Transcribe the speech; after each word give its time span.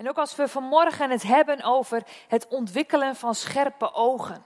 En 0.00 0.08
ook 0.08 0.18
als 0.18 0.36
we 0.36 0.48
vanmorgen 0.48 1.10
het 1.10 1.22
hebben 1.22 1.62
over 1.62 2.02
het 2.28 2.48
ontwikkelen 2.48 3.16
van 3.16 3.34
scherpe 3.34 3.92
ogen, 3.92 4.44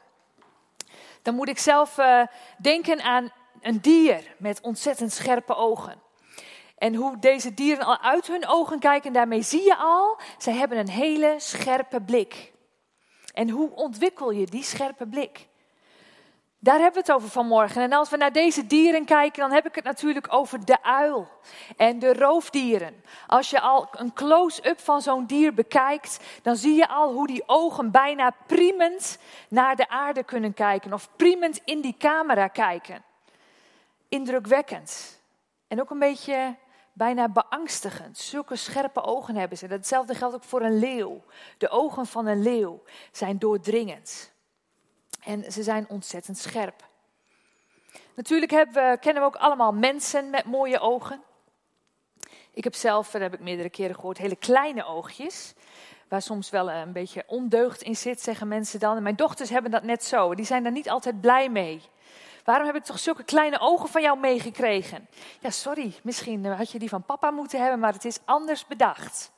dan 1.23 1.34
moet 1.34 1.49
ik 1.49 1.58
zelf 1.58 1.99
uh, 1.99 2.23
denken 2.58 3.03
aan 3.03 3.33
een 3.61 3.81
dier 3.81 4.35
met 4.39 4.61
ontzettend 4.61 5.13
scherpe 5.13 5.55
ogen. 5.55 6.03
En 6.79 6.95
hoe 6.95 7.19
deze 7.19 7.55
dieren 7.55 7.85
al 7.85 7.99
uit 8.01 8.27
hun 8.27 8.46
ogen 8.46 8.79
kijken, 8.79 9.12
daarmee 9.12 9.43
zie 9.43 9.62
je 9.62 9.77
al, 9.77 10.19
zij 10.39 10.53
hebben 10.53 10.79
een 10.79 10.89
hele 10.89 11.34
scherpe 11.38 12.00
blik. 12.00 12.52
En 13.34 13.48
hoe 13.48 13.75
ontwikkel 13.75 14.30
je 14.30 14.46
die 14.46 14.64
scherpe 14.64 15.07
blik? 15.07 15.48
Daar 16.64 16.78
hebben 16.78 16.92
we 16.92 17.12
het 17.12 17.16
over 17.16 17.28
vanmorgen. 17.28 17.82
En 17.82 17.92
als 17.92 18.10
we 18.10 18.16
naar 18.16 18.32
deze 18.32 18.66
dieren 18.66 19.04
kijken, 19.04 19.40
dan 19.40 19.52
heb 19.52 19.66
ik 19.66 19.74
het 19.74 19.84
natuurlijk 19.84 20.32
over 20.32 20.64
de 20.64 20.82
uil 20.82 21.28
en 21.76 21.98
de 21.98 22.12
roofdieren. 22.12 23.04
Als 23.26 23.50
je 23.50 23.60
al 23.60 23.88
een 23.92 24.12
close-up 24.12 24.80
van 24.80 25.02
zo'n 25.02 25.27
dier 25.27 25.54
bekijkt, 25.54 26.20
dan 26.42 26.56
zie 26.56 26.74
je 26.74 26.88
al 26.88 27.12
hoe 27.12 27.27
die 27.27 27.42
ogen 27.46 27.91
bijna 27.91 28.34
priemend 28.46 29.19
naar 29.48 29.77
de 29.77 29.88
aarde 29.88 30.22
kunnen 30.22 30.55
kijken 30.55 30.92
of 30.92 31.08
priemend 31.16 31.60
in 31.64 31.80
die 31.80 31.96
camera 31.98 32.48
kijken. 32.48 33.02
Indrukwekkend. 34.08 35.20
En 35.69 35.80
ook 35.80 35.91
een 35.91 35.98
beetje 35.98 36.56
bijna 36.92 37.28
beangstigend. 37.28 38.19
Zulke 38.19 38.56
scherpe 38.56 39.02
ogen 39.02 39.36
hebben 39.36 39.58
ze. 39.58 39.66
Hetzelfde 39.66 40.14
geldt 40.14 40.34
ook 40.34 40.44
voor 40.44 40.62
een 40.62 40.78
leeuw. 40.78 41.22
De 41.58 41.69
ogen 41.69 42.06
van 42.06 42.27
een 42.27 42.42
leeuw 42.42 42.83
zijn 43.12 43.38
doordringend. 43.38 44.34
En 45.24 45.52
ze 45.52 45.62
zijn 45.62 45.88
ontzettend 45.88 46.38
scherp. 46.38 46.88
Natuurlijk 48.14 48.51
we, 48.51 48.96
kennen 49.01 49.23
we 49.23 49.28
ook 49.28 49.37
allemaal 49.37 49.73
mensen 49.73 50.30
met 50.30 50.45
mooie 50.45 50.78
ogen. 50.78 51.23
Ik 52.50 52.64
heb 52.64 52.74
zelf, 52.74 53.10
dat 53.10 53.20
heb 53.20 53.34
ik 53.34 53.41
meerdere 53.41 53.70
keren 53.70 53.95
gehoord, 53.95 54.19
hele 54.19 54.37
kleine 54.37 54.84
oogjes. 54.84 55.55
Waar 56.09 56.23
soms 56.23 56.50
wel 56.50 56.70
een 56.70 56.92
beetje 56.92 57.24
ondeugd 57.27 57.83
in 57.83 57.97
zit, 57.97 58.20
zeggen 58.20 58.48
mensen 58.48 58.80
dan. 58.80 58.97
En 58.97 59.02
mijn 59.02 59.16
dochters 59.16 59.50
hebben 59.50 59.70
dat 59.70 59.83
net 59.83 60.05
zo. 60.05 60.34
Die 60.34 60.45
zijn 60.45 60.62
daar 60.62 60.72
niet 60.72 60.91
altijd 60.91 61.20
blij 61.20 61.48
mee. 61.48 61.83
Waarom 62.45 62.67
heb 62.67 62.77
ik 62.77 62.84
toch 62.84 62.98
zulke 62.98 63.25
kleine 63.25 63.58
ogen 63.61 63.89
van 63.89 64.02
jou 64.02 64.19
meegekregen? 64.19 65.08
Ja, 65.41 65.50
sorry, 65.50 65.95
misschien 66.02 66.45
had 66.45 66.70
je 66.70 66.78
die 66.78 66.89
van 66.89 67.05
papa 67.05 67.30
moeten 67.30 67.61
hebben, 67.61 67.78
maar 67.78 67.92
het 67.92 68.05
is 68.05 68.19
anders 68.25 68.67
bedacht. 68.67 69.33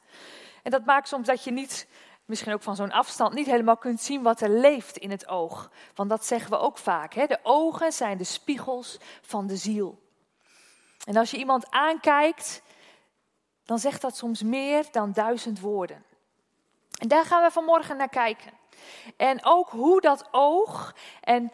En 0.63 0.71
dat 0.71 0.85
maakt 0.85 1.09
soms 1.09 1.27
dat 1.27 1.45
je 1.45 1.51
niet 1.51 1.87
misschien 2.27 2.53
ook 2.53 2.63
van 2.63 2.77
zo'n 2.77 2.93
afstand 2.93 3.35
niet 3.35 3.47
helemaal 3.47 3.77
kunt 3.77 4.01
zien 4.01 4.23
wat 4.23 4.41
er 4.41 4.51
leeft 4.51 4.97
in 4.97 5.11
het 5.11 5.29
oog. 5.29 5.71
Want 5.95 6.11
dat 6.11 6.27
zeggen 6.27 6.51
we 6.51 6.59
ook 6.59 6.79
vaak. 6.79 7.15
Hè? 7.15 7.27
De 7.27 7.39
ogen 7.43 7.93
zijn 7.93 8.19
de 8.19 8.25
spiegels 8.25 8.99
van 9.23 9.47
de 9.47 9.57
ziel. 9.57 10.05
En 11.05 11.17
als 11.17 11.31
je 11.31 11.37
iemand 11.37 11.71
aankijkt, 11.71 12.63
dan 13.65 13.79
zegt 13.79 14.01
dat 14.01 14.17
soms 14.17 14.43
meer 14.43 14.87
dan 14.91 15.13
duizend 15.13 15.61
woorden. 15.61 16.05
En 16.99 17.09
daar 17.09 17.25
gaan 17.25 17.43
we 17.43 17.51
vanmorgen 17.51 17.97
naar 17.97 18.09
kijken. 18.09 18.53
En 19.17 19.45
ook 19.45 19.69
hoe 19.69 20.01
dat 20.01 20.29
oog 20.31 20.95
en 21.21 21.51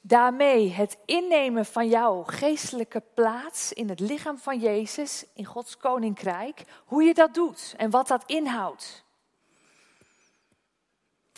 daarmee 0.00 0.72
het 0.72 0.98
innemen 1.04 1.66
van 1.66 1.88
jouw 1.88 2.22
geestelijke 2.22 3.02
plaats 3.14 3.72
in 3.72 3.88
het 3.88 4.00
lichaam 4.00 4.38
van 4.38 4.58
Jezus, 4.58 5.24
in 5.34 5.44
Gods 5.44 5.76
koninkrijk, 5.76 6.64
hoe 6.84 7.02
je 7.02 7.14
dat 7.14 7.34
doet 7.34 7.74
en 7.76 7.90
wat 7.90 8.08
dat 8.08 8.22
inhoudt. 8.26 9.04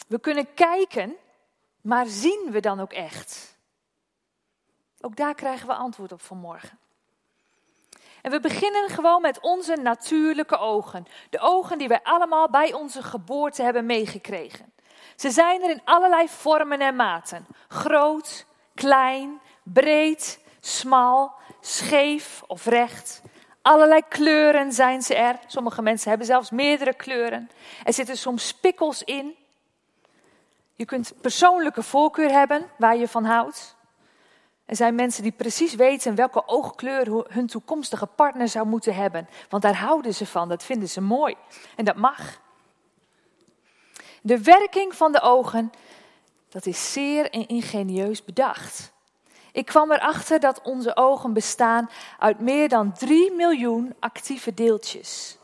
We 0.08 0.20
kunnen 0.20 0.54
kijken, 0.54 1.16
maar 1.80 2.06
zien 2.06 2.48
we 2.50 2.60
dan 2.60 2.80
ook 2.80 2.92
echt? 2.92 3.56
Ook 5.00 5.16
daar 5.16 5.34
krijgen 5.34 5.66
we 5.66 5.74
antwoord 5.74 6.12
op 6.12 6.22
vanmorgen. 6.22 6.78
En 8.22 8.30
we 8.30 8.40
beginnen 8.40 8.88
gewoon 8.88 9.22
met 9.22 9.40
onze 9.40 9.76
natuurlijke 9.76 10.58
ogen. 10.58 11.06
De 11.30 11.38
ogen 11.38 11.78
die 11.78 11.88
wij 11.88 12.00
allemaal 12.02 12.50
bij 12.50 12.72
onze 12.72 13.02
geboorte 13.02 13.62
hebben 13.62 13.86
meegekregen. 13.86 14.72
Ze 15.16 15.30
zijn 15.30 15.62
er 15.62 15.70
in 15.70 15.80
allerlei 15.84 16.28
vormen 16.28 16.80
en 16.80 16.96
maten. 16.96 17.46
Groot, 17.68 18.46
klein, 18.74 19.40
breed, 19.62 20.40
smal, 20.60 21.32
scheef 21.60 22.42
of 22.46 22.66
recht. 22.66 23.22
Allerlei 23.62 24.02
kleuren 24.08 24.72
zijn 24.72 25.02
ze 25.02 25.14
er. 25.14 25.38
Sommige 25.46 25.82
mensen 25.82 26.08
hebben 26.08 26.26
zelfs 26.26 26.50
meerdere 26.50 26.94
kleuren. 26.94 27.50
Er 27.84 27.92
zitten 27.92 28.16
soms 28.16 28.46
spikkels 28.46 29.02
in. 29.02 29.36
Je 30.78 30.84
kunt 30.84 31.12
persoonlijke 31.20 31.82
voorkeur 31.82 32.30
hebben 32.30 32.70
waar 32.76 32.96
je 32.96 33.08
van 33.08 33.24
houdt. 33.24 33.76
Er 34.64 34.76
zijn 34.76 34.94
mensen 34.94 35.22
die 35.22 35.32
precies 35.32 35.74
weten 35.74 36.14
welke 36.14 36.46
oogkleur 36.46 37.24
hun 37.28 37.46
toekomstige 37.46 38.06
partner 38.06 38.48
zou 38.48 38.66
moeten 38.66 38.94
hebben. 38.94 39.28
Want 39.48 39.62
daar 39.62 39.76
houden 39.76 40.14
ze 40.14 40.26
van, 40.26 40.48
dat 40.48 40.62
vinden 40.62 40.88
ze 40.88 41.00
mooi. 41.00 41.34
En 41.76 41.84
dat 41.84 41.96
mag. 41.96 42.40
De 44.22 44.42
werking 44.42 44.94
van 44.94 45.12
de 45.12 45.20
ogen, 45.20 45.70
dat 46.48 46.66
is 46.66 46.92
zeer 46.92 47.32
ingenieus 47.32 48.24
bedacht. 48.24 48.92
Ik 49.52 49.66
kwam 49.66 49.92
erachter 49.92 50.40
dat 50.40 50.62
onze 50.62 50.96
ogen 50.96 51.32
bestaan 51.32 51.90
uit 52.18 52.40
meer 52.40 52.68
dan 52.68 52.92
3 52.92 53.32
miljoen 53.32 53.94
actieve 54.00 54.54
deeltjes. 54.54 55.37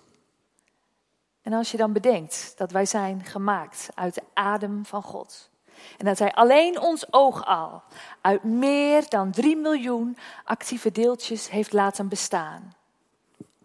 En 1.44 1.52
als 1.52 1.70
je 1.70 1.76
dan 1.76 1.92
bedenkt 1.92 2.54
dat 2.56 2.70
wij 2.70 2.86
zijn 2.86 3.24
gemaakt 3.24 3.88
uit 3.94 4.14
de 4.14 4.22
adem 4.34 4.86
van 4.86 5.02
God. 5.02 5.50
En 5.98 6.04
dat 6.04 6.18
Hij 6.18 6.32
alleen 6.32 6.80
ons 6.80 7.12
oog 7.12 7.46
al 7.46 7.82
uit 8.20 8.42
meer 8.42 9.08
dan 9.08 9.30
3 9.30 9.56
miljoen 9.56 10.16
actieve 10.44 10.92
deeltjes 10.92 11.50
heeft 11.50 11.72
laten 11.72 12.08
bestaan. 12.08 12.74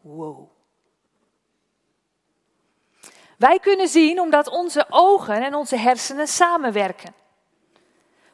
Wow. 0.01 0.49
Wij 3.37 3.59
kunnen 3.59 3.87
zien 3.87 4.19
omdat 4.19 4.47
onze 4.49 4.85
ogen 4.89 5.43
en 5.43 5.55
onze 5.55 5.77
hersenen 5.77 6.27
samenwerken. 6.27 7.13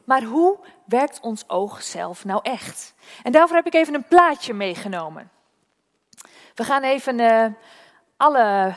Maar 0.04 0.22
hoe 0.22 0.58
werkt 0.84 1.20
ons 1.20 1.48
oog 1.48 1.82
zelf 1.82 2.24
nou 2.24 2.40
echt? 2.42 2.94
En 3.22 3.32
daarvoor 3.32 3.56
heb 3.56 3.66
ik 3.66 3.74
even 3.74 3.94
een 3.94 4.08
plaatje 4.08 4.54
meegenomen. 4.54 5.30
We 6.54 6.64
gaan 6.64 6.82
even 6.82 7.18
uh, 7.18 7.46
alle 8.16 8.74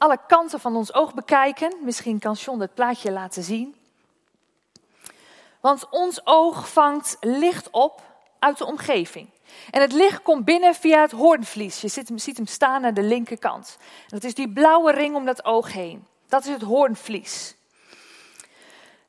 alle 0.00 0.18
kanten 0.26 0.60
van 0.60 0.76
ons 0.76 0.94
oog 0.94 1.14
bekijken. 1.14 1.76
Misschien 1.82 2.18
kan 2.18 2.32
John 2.32 2.60
het 2.60 2.74
plaatje 2.74 3.12
laten 3.12 3.42
zien. 3.42 3.74
Want 5.60 5.88
ons 5.90 6.26
oog 6.26 6.68
vangt 6.72 7.16
licht 7.20 7.70
op 7.70 8.02
uit 8.38 8.58
de 8.58 8.66
omgeving. 8.66 9.28
En 9.70 9.80
het 9.80 9.92
licht 9.92 10.22
komt 10.22 10.44
binnen 10.44 10.74
via 10.74 11.00
het 11.00 11.10
hoornvlies. 11.10 11.80
Je 11.80 11.88
ziet 11.88 12.36
hem, 12.36 12.46
staan 12.46 12.84
aan 12.84 12.94
de 12.94 13.02
linkerkant. 13.02 13.76
dat 14.08 14.24
is 14.24 14.34
die 14.34 14.52
blauwe 14.52 14.92
ring 14.92 15.14
om 15.14 15.24
dat 15.24 15.44
oog 15.44 15.72
heen. 15.72 16.06
Dat 16.28 16.44
is 16.44 16.50
het 16.50 16.62
hoornvlies. 16.62 17.56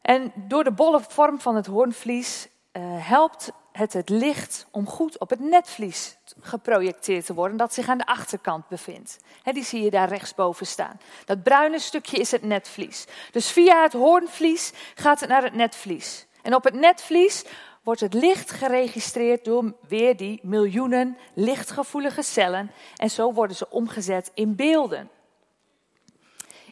En 0.01 0.31
door 0.35 0.63
de 0.63 0.71
bolle 0.71 1.01
vorm 1.07 1.39
van 1.39 1.55
het 1.55 1.65
hoornvlies 1.65 2.47
uh, 2.73 2.83
helpt 3.07 3.51
het 3.71 3.93
het 3.93 4.09
licht 4.09 4.67
om 4.71 4.87
goed 4.87 5.19
op 5.19 5.29
het 5.29 5.39
netvlies 5.39 6.17
geprojecteerd 6.39 7.25
te 7.25 7.33
worden, 7.33 7.57
dat 7.57 7.73
zich 7.73 7.87
aan 7.87 7.97
de 7.97 8.05
achterkant 8.05 8.67
bevindt. 8.67 9.17
die 9.43 9.63
zie 9.63 9.83
je 9.83 9.89
daar 9.89 10.09
rechtsboven 10.09 10.65
staan. 10.65 10.99
Dat 11.25 11.43
bruine 11.43 11.79
stukje 11.79 12.17
is 12.17 12.31
het 12.31 12.43
netvlies. 12.43 13.05
Dus 13.31 13.51
via 13.51 13.81
het 13.81 13.93
hoornvlies 13.93 14.71
gaat 14.95 15.19
het 15.19 15.29
naar 15.29 15.43
het 15.43 15.53
netvlies. 15.53 16.25
En 16.41 16.55
op 16.55 16.63
het 16.63 16.73
netvlies 16.73 17.43
wordt 17.83 18.01
het 18.01 18.13
licht 18.13 18.51
geregistreerd 18.51 19.45
door 19.45 19.73
weer 19.87 20.17
die 20.17 20.39
miljoenen 20.43 21.17
lichtgevoelige 21.33 22.21
cellen. 22.21 22.71
En 22.95 23.09
zo 23.09 23.33
worden 23.33 23.55
ze 23.55 23.69
omgezet 23.69 24.31
in 24.33 24.55
beelden. 24.55 25.09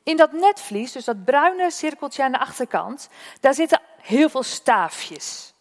In 0.03 0.17
dat 0.17 0.31
netvlies, 0.31 0.91
dus 0.91 1.05
dat 1.05 1.25
bruine 1.25 1.71
cirkeltje 1.71 2.23
aan 2.23 2.31
de 2.31 2.39
achterkant, 2.39 3.09
daar 3.39 3.53
zitten 3.53 3.81
heel 4.01 4.29
veel 4.29 4.43
staafjes. 4.43 5.53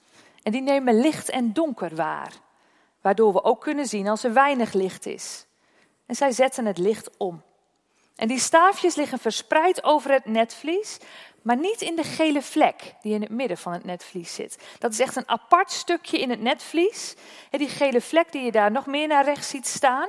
En 0.48 0.54
die 0.54 0.62
nemen 0.62 1.00
licht 1.00 1.28
en 1.28 1.52
donker 1.52 1.94
waar, 1.94 2.32
waardoor 3.00 3.32
we 3.32 3.44
ook 3.44 3.60
kunnen 3.60 3.86
zien 3.86 4.08
als 4.08 4.24
er 4.24 4.32
weinig 4.32 4.72
licht 4.72 5.06
is. 5.06 5.46
En 6.06 6.14
zij 6.14 6.30
zetten 6.30 6.66
het 6.66 6.78
licht 6.78 7.16
om. 7.16 7.42
En 8.16 8.28
die 8.28 8.38
staafjes 8.38 8.94
liggen 8.94 9.18
verspreid 9.18 9.84
over 9.84 10.10
het 10.10 10.24
netvlies, 10.24 10.98
maar 11.42 11.56
niet 11.56 11.80
in 11.80 11.96
de 11.96 12.02
gele 12.02 12.42
vlek 12.42 12.94
die 13.02 13.14
in 13.14 13.20
het 13.20 13.30
midden 13.30 13.58
van 13.58 13.72
het 13.72 13.84
netvlies 13.84 14.34
zit. 14.34 14.58
Dat 14.78 14.92
is 14.92 15.00
echt 15.00 15.16
een 15.16 15.28
apart 15.28 15.70
stukje 15.70 16.18
in 16.18 16.30
het 16.30 16.40
netvlies. 16.40 17.14
En 17.50 17.58
die 17.58 17.68
gele 17.68 18.00
vlek 18.00 18.32
die 18.32 18.42
je 18.42 18.52
daar 18.52 18.70
nog 18.70 18.86
meer 18.86 19.06
naar 19.06 19.24
rechts 19.24 19.48
ziet 19.48 19.66
staan. 19.66 20.08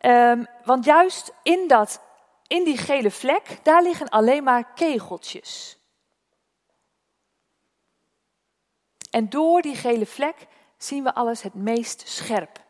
Um, 0.00 0.46
want 0.64 0.84
juist 0.84 1.32
in, 1.42 1.68
dat, 1.68 2.00
in 2.46 2.64
die 2.64 2.78
gele 2.78 3.10
vlek, 3.10 3.58
daar 3.62 3.82
liggen 3.82 4.08
alleen 4.08 4.44
maar 4.44 4.72
kegeltjes. 4.74 5.78
En 9.16 9.28
door 9.28 9.62
die 9.62 9.74
gele 9.74 10.06
vlek 10.06 10.46
zien 10.76 11.04
we 11.04 11.14
alles 11.14 11.42
het 11.42 11.54
meest 11.54 12.08
scherp. 12.08 12.64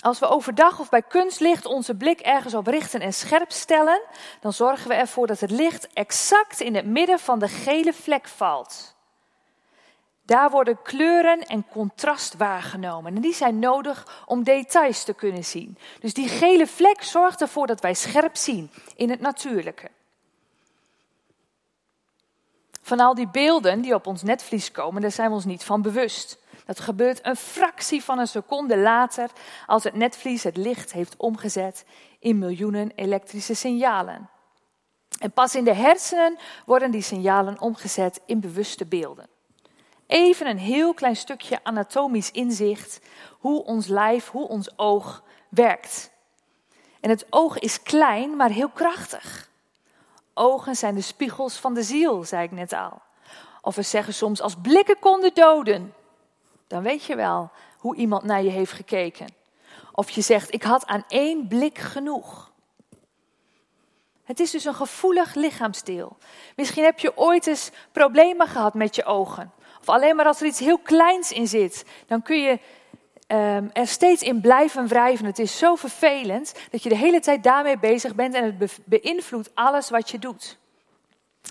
Als 0.00 0.18
we 0.18 0.26
overdag 0.26 0.80
of 0.80 0.88
bij 0.88 1.02
kunstlicht 1.02 1.66
onze 1.66 1.94
blik 1.94 2.20
ergens 2.20 2.54
op 2.54 2.66
richten 2.66 3.00
en 3.00 3.12
scherp 3.12 3.52
stellen, 3.52 4.00
dan 4.40 4.52
zorgen 4.52 4.88
we 4.88 4.94
ervoor 4.94 5.26
dat 5.26 5.40
het 5.40 5.50
licht 5.50 5.92
exact 5.92 6.60
in 6.60 6.74
het 6.74 6.86
midden 6.86 7.18
van 7.18 7.38
de 7.38 7.48
gele 7.48 7.92
vlek 7.92 8.28
valt. 8.28 8.96
Daar 10.22 10.50
worden 10.50 10.82
kleuren 10.82 11.46
en 11.46 11.68
contrast 11.68 12.36
waargenomen. 12.36 13.14
En 13.14 13.20
die 13.20 13.34
zijn 13.34 13.58
nodig 13.58 14.24
om 14.26 14.42
details 14.42 15.04
te 15.04 15.14
kunnen 15.14 15.44
zien. 15.44 15.78
Dus 16.00 16.14
die 16.14 16.28
gele 16.28 16.66
vlek 16.66 17.02
zorgt 17.02 17.40
ervoor 17.40 17.66
dat 17.66 17.80
wij 17.80 17.94
scherp 17.94 18.36
zien 18.36 18.70
in 18.96 19.10
het 19.10 19.20
natuurlijke. 19.20 19.90
Van 22.84 23.00
al 23.00 23.14
die 23.14 23.28
beelden 23.28 23.80
die 23.80 23.94
op 23.94 24.06
ons 24.06 24.22
netvlies 24.22 24.70
komen, 24.70 25.02
daar 25.02 25.10
zijn 25.10 25.28
we 25.28 25.34
ons 25.34 25.44
niet 25.44 25.64
van 25.64 25.82
bewust. 25.82 26.38
Dat 26.66 26.80
gebeurt 26.80 27.26
een 27.26 27.36
fractie 27.36 28.04
van 28.04 28.18
een 28.18 28.26
seconde 28.26 28.78
later 28.78 29.30
als 29.66 29.84
het 29.84 29.94
netvlies 29.94 30.42
het 30.42 30.56
licht 30.56 30.92
heeft 30.92 31.16
omgezet 31.16 31.84
in 32.18 32.38
miljoenen 32.38 32.92
elektrische 32.94 33.54
signalen. 33.54 34.28
En 35.18 35.32
pas 35.32 35.54
in 35.54 35.64
de 35.64 35.74
hersenen 35.74 36.38
worden 36.66 36.90
die 36.90 37.02
signalen 37.02 37.60
omgezet 37.60 38.20
in 38.26 38.40
bewuste 38.40 38.86
beelden. 38.86 39.28
Even 40.06 40.46
een 40.46 40.58
heel 40.58 40.94
klein 40.94 41.16
stukje 41.16 41.60
anatomisch 41.62 42.30
inzicht 42.30 43.00
hoe 43.30 43.64
ons 43.64 43.86
lijf, 43.86 44.28
hoe 44.28 44.48
ons 44.48 44.78
oog 44.78 45.22
werkt. 45.48 46.10
En 47.00 47.10
het 47.10 47.26
oog 47.30 47.58
is 47.58 47.82
klein, 47.82 48.36
maar 48.36 48.50
heel 48.50 48.70
krachtig. 48.70 49.52
Ogen 50.34 50.76
zijn 50.76 50.94
de 50.94 51.00
spiegels 51.00 51.56
van 51.56 51.74
de 51.74 51.82
ziel, 51.82 52.24
zei 52.24 52.42
ik 52.42 52.50
net 52.50 52.72
al. 52.72 53.02
Of 53.60 53.74
we 53.74 53.82
zeggen 53.82 54.14
soms 54.14 54.40
als 54.40 54.54
blikken 54.62 54.98
konden 54.98 55.34
doden. 55.34 55.94
Dan 56.66 56.82
weet 56.82 57.04
je 57.04 57.16
wel 57.16 57.50
hoe 57.78 57.96
iemand 57.96 58.22
naar 58.22 58.42
je 58.42 58.50
heeft 58.50 58.72
gekeken. 58.72 59.26
Of 59.92 60.10
je 60.10 60.20
zegt, 60.20 60.54
ik 60.54 60.62
had 60.62 60.86
aan 60.86 61.04
één 61.08 61.48
blik 61.48 61.78
genoeg. 61.78 62.52
Het 64.24 64.40
is 64.40 64.50
dus 64.50 64.64
een 64.64 64.74
gevoelig 64.74 65.34
lichaamsdeel. 65.34 66.16
Misschien 66.56 66.84
heb 66.84 66.98
je 66.98 67.16
ooit 67.16 67.46
eens 67.46 67.70
problemen 67.92 68.48
gehad 68.48 68.74
met 68.74 68.94
je 68.94 69.04
ogen. 69.04 69.52
Of 69.80 69.88
alleen 69.88 70.16
maar 70.16 70.26
als 70.26 70.40
er 70.40 70.46
iets 70.46 70.58
heel 70.58 70.78
kleins 70.78 71.32
in 71.32 71.48
zit, 71.48 71.84
dan 72.06 72.22
kun 72.22 72.42
je 72.42 72.58
um, 73.34 73.70
er 73.72 73.86
steeds 73.86 74.22
in 74.22 74.40
blijven 74.40 74.86
wrijven. 74.86 75.26
Het 75.26 75.38
is 75.38 75.58
zo 75.58 75.74
vervelend 75.74 76.54
dat 76.70 76.82
je 76.82 76.88
de 76.88 76.96
hele 76.96 77.20
tijd 77.20 77.42
daarmee 77.42 77.78
bezig 77.78 78.14
bent 78.14 78.34
en 78.34 78.44
het 78.44 78.78
beïnvloedt 78.84 79.50
alles 79.54 79.90
wat 79.90 80.10
je 80.10 80.18
doet. 80.18 80.58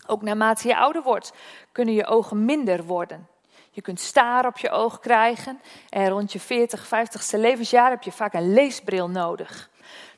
Ook 0.07 0.21
naarmate 0.21 0.67
je 0.67 0.77
ouder 0.77 1.01
wordt, 1.01 1.33
kunnen 1.71 1.93
je 1.93 2.05
ogen 2.05 2.45
minder 2.45 2.83
worden. 2.83 3.27
Je 3.71 3.81
kunt 3.81 3.99
staar 3.99 4.45
op 4.45 4.57
je 4.57 4.69
oog 4.69 4.99
krijgen 4.99 5.61
en 5.89 6.09
rond 6.09 6.31
je 6.31 6.39
40, 6.39 6.85
50ste 6.85 7.39
levensjaar 7.39 7.89
heb 7.89 8.03
je 8.03 8.11
vaak 8.11 8.33
een 8.33 8.53
leesbril 8.53 9.09
nodig. 9.09 9.69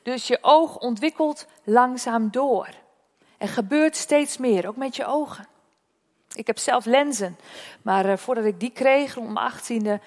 Dus 0.02 0.26
je 0.26 0.38
oog 0.40 0.78
ontwikkelt 0.78 1.46
langzaam 1.64 2.30
door. 2.30 2.68
Er 3.38 3.48
gebeurt 3.48 3.96
steeds 3.96 4.36
meer, 4.36 4.68
ook 4.68 4.76
met 4.76 4.96
je 4.96 5.06
ogen. 5.06 5.46
Ik 6.34 6.46
heb 6.46 6.58
zelf 6.58 6.84
lenzen, 6.84 7.38
maar 7.82 8.06
uh, 8.06 8.16
voordat 8.16 8.44
ik 8.44 8.60
die 8.60 8.70
kreeg, 8.70 9.14
rond 9.14 9.32
mijn 9.32 9.46
achttiende, 9.46 10.00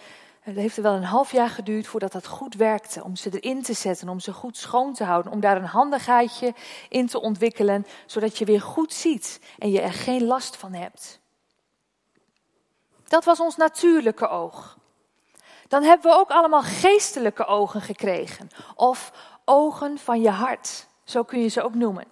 het 0.50 0.58
heeft 0.58 0.78
er 0.78 0.84
wel 0.84 0.94
een 0.94 1.04
half 1.04 1.32
jaar 1.32 1.50
geduurd 1.50 1.88
voordat 1.88 2.12
dat 2.12 2.28
goed 2.28 2.56
werkte. 2.56 3.04
Om 3.04 3.16
ze 3.16 3.40
erin 3.40 3.62
te 3.62 3.74
zetten, 3.74 4.10
om 4.10 4.20
ze 4.20 4.34
goed 4.34 4.58
schoon 4.58 4.94
te 4.94 5.04
houden. 5.04 5.32
Om 5.32 5.40
daar 5.40 5.58
een 5.58 5.66
handigheidje 5.66 6.54
in 6.90 7.08
te 7.08 7.22
ontwikkelen, 7.22 7.86
zodat 8.06 8.38
je 8.38 8.46
weer 8.46 8.62
goed 8.62 8.94
ziet 8.94 9.42
en 9.58 9.72
je 9.72 9.82
er 9.82 9.94
geen 9.94 10.24
last 10.24 10.56
van 10.56 10.74
hebt. 10.74 11.20
Dat 13.08 13.24
was 13.24 13.40
ons 13.40 13.56
natuurlijke 13.56 14.28
oog. 14.28 14.78
Dan 15.68 15.84
hebben 15.84 16.12
we 16.12 16.18
ook 16.18 16.30
allemaal 16.30 16.62
geestelijke 16.62 17.46
ogen 17.46 17.82
gekregen. 17.82 18.50
Of 18.76 19.12
ogen 19.46 19.98
van 19.98 20.22
je 20.22 20.30
hart. 20.30 20.88
Zo 21.04 21.24
kun 21.24 21.40
je 21.40 21.48
ze 21.48 21.62
ook 21.64 21.76
noemen. 21.76 22.06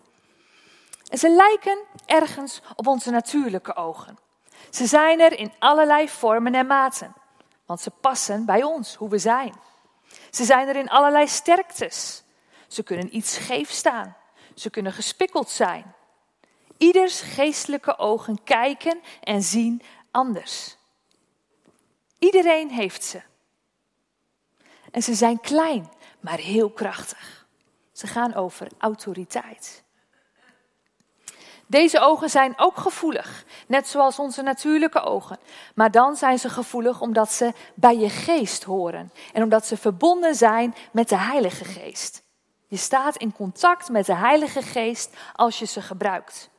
En 1.09 1.17
ze 1.17 1.29
lijken 1.29 1.77
ergens 2.05 2.61
op 2.75 2.87
onze 2.87 3.11
natuurlijke 3.11 3.75
ogen. 3.75 4.17
Ze 4.69 4.85
zijn 4.85 5.19
er 5.19 5.39
in 5.39 5.53
allerlei 5.59 6.09
vormen 6.09 6.55
en 6.55 6.67
maten. 6.67 7.15
Want 7.67 7.81
ze 7.81 7.89
passen 7.89 8.45
bij 8.45 8.63
ons, 8.63 8.95
hoe 8.95 9.09
we 9.09 9.17
zijn. 9.17 9.53
Ze 10.31 10.43
zijn 10.43 10.67
er 10.67 10.75
in 10.75 10.89
allerlei 10.89 11.27
sterktes. 11.27 12.23
Ze 12.67 12.83
kunnen 12.83 13.15
iets 13.15 13.33
scheef 13.33 13.69
staan. 13.69 14.15
Ze 14.55 14.69
kunnen 14.69 14.93
gespikkeld 14.93 15.49
zijn. 15.49 15.95
Ieders 16.77 17.21
geestelijke 17.21 17.97
ogen 17.97 18.43
kijken 18.43 19.01
en 19.21 19.43
zien 19.43 19.81
anders. 20.11 20.77
Iedereen 22.19 22.69
heeft 22.69 23.03
ze. 23.03 23.21
En 24.91 25.03
ze 25.03 25.13
zijn 25.13 25.39
klein, 25.39 25.91
maar 26.19 26.37
heel 26.37 26.71
krachtig. 26.71 27.47
Ze 27.91 28.07
gaan 28.07 28.33
over 28.33 28.67
autoriteit. 28.77 29.83
Deze 31.67 31.99
ogen 31.99 32.29
zijn 32.29 32.53
ook 32.57 32.77
gevoelig, 32.77 33.45
net 33.67 33.87
zoals 33.87 34.19
onze 34.19 34.41
natuurlijke 34.41 35.01
ogen. 35.01 35.39
Maar 35.75 35.91
dan 35.91 36.15
zijn 36.15 36.39
ze 36.39 36.49
gevoelig 36.49 37.01
omdat 37.01 37.31
ze 37.31 37.53
bij 37.75 37.97
je 37.97 38.09
geest 38.09 38.63
horen 38.63 39.11
en 39.33 39.43
omdat 39.43 39.65
ze 39.65 39.77
verbonden 39.77 40.35
zijn 40.35 40.75
met 40.91 41.09
de 41.09 41.17
Heilige 41.17 41.65
Geest. 41.65 42.23
Je 42.67 42.77
staat 42.77 43.15
in 43.15 43.33
contact 43.33 43.89
met 43.89 44.05
de 44.05 44.15
Heilige 44.15 44.61
Geest 44.61 45.15
als 45.33 45.59
je 45.59 45.65
ze 45.65 45.81
gebruikt. 45.81 46.49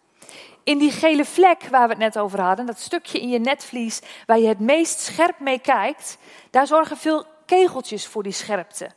In 0.64 0.78
die 0.78 0.90
gele 0.90 1.24
vlek 1.24 1.62
waar 1.70 1.84
we 1.84 1.94
het 1.94 2.02
net 2.02 2.18
over 2.18 2.40
hadden, 2.40 2.66
dat 2.66 2.78
stukje 2.78 3.20
in 3.20 3.28
je 3.28 3.38
netvlies 3.38 4.00
waar 4.26 4.38
je 4.38 4.48
het 4.48 4.60
meest 4.60 5.00
scherp 5.00 5.38
mee 5.40 5.58
kijkt, 5.58 6.18
daar 6.50 6.66
zorgen 6.66 6.96
veel 6.96 7.24
kegeltjes 7.46 8.06
voor 8.06 8.22
die 8.22 8.32
scherpte. 8.32 8.90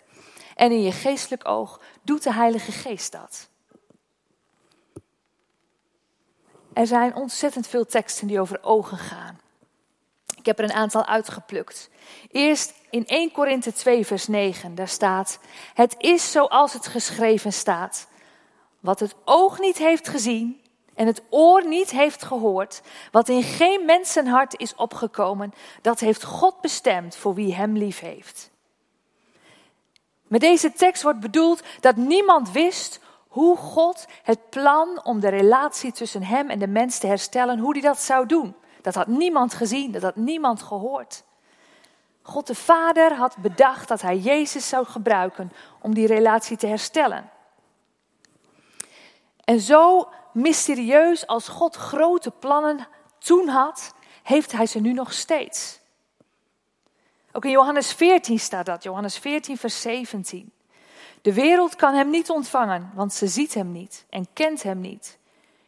En 0.56 0.72
in 0.72 0.82
je 0.82 0.92
geestelijk 0.92 1.48
oog 1.48 1.82
doet 2.02 2.24
de 2.24 2.34
Heilige 2.34 2.72
Geest 2.72 3.12
dat. 3.12 3.51
Er 6.82 6.88
zijn 6.88 7.16
ontzettend 7.16 7.68
veel 7.68 7.86
teksten 7.86 8.28
die 8.28 8.40
over 8.40 8.60
ogen 8.62 8.98
gaan. 8.98 9.40
Ik 10.38 10.46
heb 10.46 10.58
er 10.58 10.64
een 10.64 10.74
aantal 10.74 11.06
uitgeplukt. 11.06 11.90
Eerst 12.32 12.74
in 12.90 13.06
1 13.08 13.32
Korinthe 13.32 13.74
2, 13.74 14.06
vers 14.06 14.28
9, 14.28 14.76
daar 14.76 14.88
staat: 14.88 15.40
Het 15.74 15.96
is 15.98 16.32
zoals 16.32 16.74
het 16.74 16.88
geschreven 16.88 17.54
staat. 17.54 18.08
Wat 18.80 19.00
het 19.00 19.16
oog 19.26 19.60
niet 19.60 19.78
heeft 19.78 20.08
gezien 20.08 20.62
en 20.94 21.08
het 21.08 21.22
oor 21.30 21.68
niet 21.68 21.90
heeft 21.90 22.24
gehoord, 22.24 22.82
wat 23.12 23.30
in 23.30 23.44
geen 23.44 23.86
mensenhart 23.86 24.60
is 24.60 24.76
opgekomen, 24.76 25.54
dat 25.82 26.00
heeft 26.00 26.24
God 26.24 26.62
bestemd 26.62 27.16
voor 27.16 27.34
wie 27.34 27.56
hem 27.56 27.78
lief 27.78 28.00
heeft. 28.00 28.52
Met 30.28 30.42
deze 30.42 30.74
tekst 30.74 31.04
wordt 31.04 31.20
bedoeld 31.20 31.62
dat 31.80 31.96
niemand 31.96 32.52
wist 32.52 33.00
hoe 33.32 33.58
God 33.58 34.06
het 34.24 34.50
plan 34.50 35.04
om 35.04 35.20
de 35.20 35.30
relatie 35.30 35.92
tussen 35.92 36.24
hem 36.24 36.50
en 36.50 36.60
de 36.60 36.68
mens 36.68 36.98
te 36.98 37.08
herstellen, 37.08 37.60
hoe 37.60 37.72
hij 37.72 37.82
dat 37.82 38.00
zou 38.00 38.26
doen. 38.26 38.56
Dat 38.82 38.96
had 38.96 39.08
niemand 39.08 39.54
gezien, 39.54 39.92
dat 39.92 40.02
had 40.02 40.16
niemand 40.16 40.62
gehoord. 40.62 41.24
God 42.22 42.48
de 42.48 42.56
Vader 42.56 43.16
had 43.16 43.38
bedacht 43.38 43.88
dat 43.88 44.02
hij 44.02 44.18
Jezus 44.18 44.70
zou 44.70 44.86
gebruiken 44.86 45.52
om 45.82 45.94
die 45.94 46.08
relatie 46.08 46.58
te 46.58 46.68
herstellen. 46.68 47.30
En 49.44 49.60
zo 49.60 50.10
mysterieus 50.34 51.28
als 51.28 51.48
God 51.48 51.76
grote 51.76 52.32
plannen 52.32 52.88
toen 53.20 53.48
had, 53.48 53.94
heeft 54.24 54.52
hij 54.52 54.66
ze 54.66 54.80
nu 54.80 54.94
nog 54.94 55.14
steeds. 55.14 55.80
Ook 57.32 57.46
in 57.46 57.52
Johannes 57.52 57.94
14 57.94 58.40
staat 58.40 58.66
dat, 58.66 58.84
Johannes 58.84 59.18
14, 59.18 59.58
vers 59.58 59.82
17. 59.82 60.52
De 61.22 61.34
wereld 61.34 61.76
kan 61.76 61.94
hem 61.94 62.10
niet 62.10 62.30
ontvangen, 62.30 62.92
want 62.94 63.14
ze 63.14 63.28
ziet 63.28 63.54
hem 63.54 63.72
niet 63.72 64.06
en 64.10 64.28
kent 64.34 64.64
hem 64.64 64.82
niet. 64.82 65.18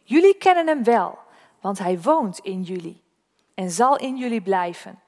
Jullie 0.03 0.37
kennen 0.37 0.67
hem 0.67 0.83
wel, 0.83 1.17
want 1.59 1.79
hij 1.79 2.01
woont 2.01 2.39
in 2.39 2.61
jullie 2.61 3.01
en 3.53 3.71
zal 3.71 3.97
in 3.97 4.17
jullie 4.17 4.41
blijven. 4.41 5.01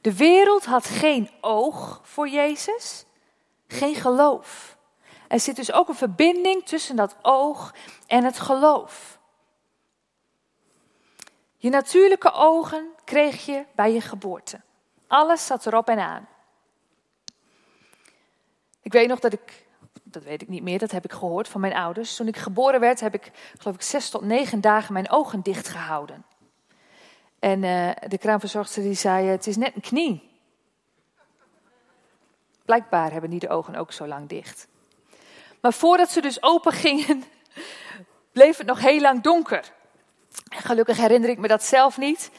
De 0.00 0.16
wereld 0.16 0.64
had 0.64 0.84
geen 0.84 1.30
oog 1.40 2.00
voor 2.04 2.28
Jezus, 2.28 3.04
geen 3.66 3.94
geloof. 3.94 4.76
Er 5.28 5.40
zit 5.40 5.56
dus 5.56 5.72
ook 5.72 5.88
een 5.88 5.94
verbinding 5.94 6.64
tussen 6.64 6.96
dat 6.96 7.16
oog 7.22 7.74
en 8.06 8.24
het 8.24 8.38
geloof. 8.38 9.18
Je 11.56 11.70
natuurlijke 11.70 12.32
ogen 12.32 12.88
kreeg 13.04 13.46
je 13.46 13.64
bij 13.74 13.92
je 13.92 14.00
geboorte. 14.00 14.60
Alles 15.06 15.46
zat 15.46 15.66
erop 15.66 15.88
en 15.88 15.98
aan. 15.98 16.28
Ik 18.82 18.92
weet 18.92 19.08
nog 19.08 19.20
dat 19.20 19.32
ik 19.32 19.66
dat 20.12 20.22
weet 20.22 20.42
ik 20.42 20.48
niet 20.48 20.62
meer, 20.62 20.78
dat 20.78 20.90
heb 20.90 21.04
ik 21.04 21.12
gehoord 21.12 21.48
van 21.48 21.60
mijn 21.60 21.74
ouders. 21.74 22.16
Toen 22.16 22.28
ik 22.28 22.36
geboren 22.36 22.80
werd, 22.80 23.00
heb 23.00 23.14
ik, 23.14 23.30
geloof 23.58 23.74
ik, 23.74 23.82
zes 23.82 24.10
tot 24.10 24.22
negen 24.22 24.60
dagen 24.60 24.92
mijn 24.92 25.10
ogen 25.10 25.40
dicht 25.40 25.68
gehouden. 25.68 26.24
En 27.38 27.62
uh, 27.62 27.90
de 28.08 28.18
kraamverzorgster 28.18 28.82
die 28.82 28.94
zei, 28.94 29.26
het 29.26 29.46
is 29.46 29.56
net 29.56 29.74
een 29.74 29.80
knie. 29.80 30.28
Blijkbaar 32.64 33.12
hebben 33.12 33.30
die 33.30 33.38
de 33.38 33.48
ogen 33.48 33.76
ook 33.76 33.92
zo 33.92 34.06
lang 34.06 34.28
dicht. 34.28 34.68
Maar 35.60 35.72
voordat 35.72 36.10
ze 36.10 36.20
dus 36.20 36.42
open 36.42 36.72
gingen, 36.72 37.24
bleef 38.32 38.56
het 38.56 38.66
nog 38.66 38.80
heel 38.80 39.00
lang 39.00 39.22
donker. 39.22 39.72
Gelukkig 40.50 40.96
herinner 40.96 41.30
ik 41.30 41.38
me 41.38 41.48
dat 41.48 41.64
zelf 41.64 41.98
niet. 41.98 42.30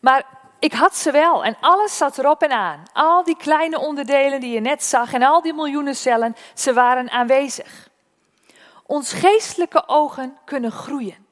Maar 0.00 0.39
ik 0.60 0.72
had 0.72 0.96
ze 0.96 1.10
wel 1.10 1.44
en 1.44 1.56
alles 1.60 1.96
zat 1.96 2.18
erop 2.18 2.42
en 2.42 2.50
aan. 2.52 2.82
Al 2.92 3.24
die 3.24 3.36
kleine 3.36 3.78
onderdelen 3.78 4.40
die 4.40 4.52
je 4.52 4.60
net 4.60 4.82
zag 4.82 5.12
en 5.12 5.22
al 5.22 5.42
die 5.42 5.54
miljoenen 5.54 5.96
cellen, 5.96 6.36
ze 6.54 6.72
waren 6.72 7.10
aanwezig. 7.10 7.88
Ons 8.86 9.12
geestelijke 9.12 9.88
ogen 9.88 10.38
kunnen 10.44 10.72
groeien. 10.72 11.26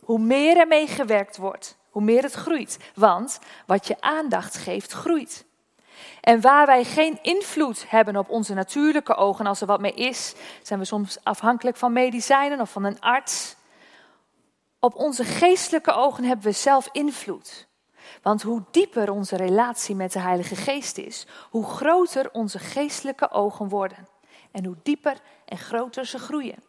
Hoe 0.00 0.18
meer 0.18 0.56
ermee 0.56 0.86
gewerkt 0.86 1.36
wordt, 1.36 1.76
hoe 1.90 2.02
meer 2.02 2.22
het 2.22 2.32
groeit. 2.32 2.78
Want 2.94 3.38
wat 3.66 3.86
je 3.86 4.00
aandacht 4.00 4.56
geeft, 4.56 4.92
groeit. 4.92 5.44
En 6.20 6.40
waar 6.40 6.66
wij 6.66 6.84
geen 6.84 7.18
invloed 7.22 7.90
hebben 7.90 8.16
op 8.16 8.28
onze 8.28 8.54
natuurlijke 8.54 9.14
ogen, 9.14 9.46
als 9.46 9.60
er 9.60 9.66
wat 9.66 9.80
mee 9.80 9.94
is, 9.94 10.34
zijn 10.62 10.78
we 10.78 10.84
soms 10.84 11.18
afhankelijk 11.22 11.76
van 11.76 11.92
medicijnen 11.92 12.60
of 12.60 12.70
van 12.70 12.84
een 12.84 13.00
arts. 13.00 13.56
Op 14.78 14.94
onze 14.94 15.24
geestelijke 15.24 15.92
ogen 15.92 16.24
hebben 16.24 16.44
we 16.44 16.52
zelf 16.52 16.88
invloed. 16.92 17.66
Want 18.26 18.42
hoe 18.42 18.62
dieper 18.70 19.10
onze 19.10 19.36
relatie 19.36 19.94
met 19.94 20.12
de 20.12 20.18
Heilige 20.18 20.56
Geest 20.56 20.98
is, 20.98 21.26
hoe 21.50 21.64
groter 21.64 22.30
onze 22.32 22.58
geestelijke 22.58 23.30
ogen 23.30 23.68
worden. 23.68 24.08
En 24.50 24.64
hoe 24.64 24.76
dieper 24.82 25.20
en 25.44 25.58
groter 25.58 26.06
ze 26.06 26.18
groeien. 26.18 26.62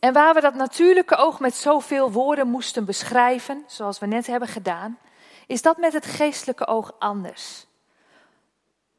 En 0.00 0.12
waar 0.12 0.34
we 0.34 0.40
dat 0.40 0.54
natuurlijke 0.54 1.16
oog 1.16 1.40
met 1.40 1.54
zoveel 1.54 2.12
woorden 2.12 2.48
moesten 2.48 2.84
beschrijven, 2.84 3.64
zoals 3.66 3.98
we 3.98 4.06
net 4.06 4.26
hebben 4.26 4.48
gedaan, 4.48 4.98
is 5.46 5.62
dat 5.62 5.76
met 5.76 5.92
het 5.92 6.06
geestelijke 6.06 6.66
oog 6.66 6.94
anders. 6.98 7.66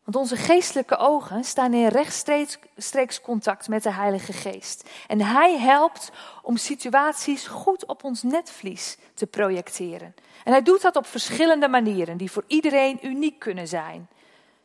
Want 0.04 0.16
onze 0.16 0.36
geestelijke 0.36 0.98
ogen 0.98 1.44
staan 1.44 1.74
in 1.74 1.88
rechtstreeks 1.88 3.22
contact 3.22 3.68
met 3.68 3.84
de 3.84 3.92
Heilige 3.92 4.34
Geest. 4.34 4.90
En 5.08 5.22
Hij 5.22 5.58
helpt 5.58 6.12
om 6.42 6.58
situaties 6.58 7.48
goed 7.48 7.86
op 7.86 8.04
ons 8.04 8.24
netvlies 8.24 8.98
te 9.14 9.28
projecteren. 9.28 10.16
En 10.44 10.52
Hij 10.52 10.62
doet 10.62 10.82
dat 10.82 10.96
op 10.96 11.06
verschillende 11.06 11.68
manieren, 11.68 12.18
die 12.18 12.32
voor 12.32 12.44
iedereen 12.48 13.08
uniek 13.08 13.40
kunnen 13.40 13.68
zijn. 13.68 14.10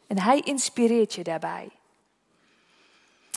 En 0.07 0.19
Hij 0.19 0.41
inspireert 0.41 1.15
je 1.15 1.23
daarbij. 1.23 1.69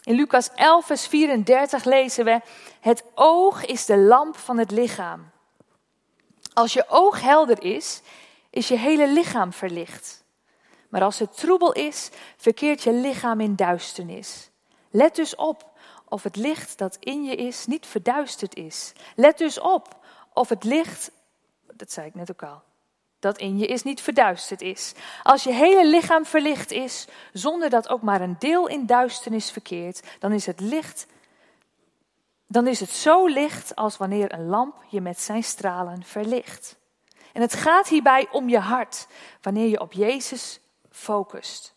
In 0.03 0.15
Lucas 0.15 0.50
11, 0.55 0.86
vers 0.86 1.08
34 1.08 1.84
lezen 1.84 2.25
we: 2.25 2.41
Het 2.79 3.03
oog 3.15 3.65
is 3.65 3.86
de 3.86 3.98
lamp 3.98 4.38
van 4.38 4.58
het 4.58 4.72
lichaam. 4.72 5.29
Als 6.53 6.74
je 6.74 6.86
oog 6.88 7.22
helder 7.22 7.63
is, 7.63 8.01
is 8.50 8.67
je 8.67 8.77
hele 8.77 9.08
lichaam 9.08 9.53
verlicht. 9.53 10.20
Maar 10.91 11.03
als 11.03 11.19
het 11.19 11.38
troebel 11.38 11.71
is, 11.71 12.10
verkeert 12.38 12.83
je 12.83 12.93
lichaam 12.93 13.39
in 13.39 13.55
duisternis. 13.55 14.50
Let 14.89 15.15
dus 15.15 15.36
op 15.36 15.69
of 16.10 16.24
het 16.24 16.36
licht 16.36 16.77
dat 16.77 16.98
in 17.00 17.24
je 17.24 17.36
is 17.36 17.65
niet 17.65 17.86
verduisterd 17.86 18.55
is. 18.55 18.93
Let 19.15 19.38
dus 19.38 19.60
op 19.60 20.00
of 20.33 20.50
het 20.50 20.63
licht, 20.63 21.12
dat 21.74 21.91
zei 21.91 22.07
ik 22.07 22.15
net 22.15 22.31
ook 22.31 22.43
al, 22.43 22.62
dat 23.19 23.38
in 23.38 23.57
je 23.57 23.65
is 23.65 23.83
niet 23.83 24.01
verduisterd 24.01 24.62
is. 24.62 24.93
Als 25.24 25.43
je 25.43 25.53
hele 25.53 25.88
lichaam 25.88 26.25
verlicht 26.25 26.71
is, 26.71 27.07
zonder 27.33 27.69
dat 27.69 27.89
ook 27.89 28.01
maar 28.01 28.21
een 28.21 28.36
deel 28.39 28.67
in 28.67 28.86
duisternis 28.86 29.51
verkeert, 29.51 30.01
dan 30.19 30.31
is 30.31 30.45
het 30.45 30.60
licht, 30.60 31.07
dan 32.48 32.67
is 32.67 32.79
het 32.79 32.89
zo 32.89 33.27
licht 33.27 33.75
als 33.75 33.98
wanneer 33.98 34.33
een 34.33 34.48
lamp 34.48 34.83
je 34.88 35.01
met 35.01 35.21
zijn 35.21 35.43
stralen 35.43 36.03
verlicht. 36.03 36.79
En 37.33 37.41
het 37.41 37.53
gaat 37.53 37.88
hierbij 37.88 38.27
om 38.31 38.50
je 38.50 38.60
hart, 38.60 39.07
wanneer 39.41 39.67
je 39.67 39.79
op 39.79 39.93
Jezus 39.93 40.60
focust. 40.91 41.74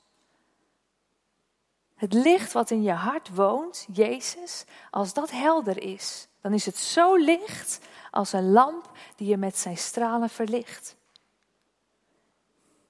Het 1.95 2.13
licht 2.13 2.53
wat 2.53 2.71
in 2.71 2.83
je 2.83 2.93
hart 2.93 3.35
woont, 3.35 3.87
Jezus, 3.93 4.65
als 4.91 5.13
dat 5.13 5.31
helder 5.31 5.83
is, 5.83 6.29
dan 6.41 6.53
is 6.53 6.67
het 6.67 6.77
zo 6.77 7.17
licht 7.17 7.81
als 8.11 8.33
een 8.33 8.51
lamp 8.51 8.91
die 9.17 9.29
je 9.29 9.37
met 9.37 9.59
zijn 9.59 9.77
stralen 9.77 10.31
verlicht. 10.31 10.97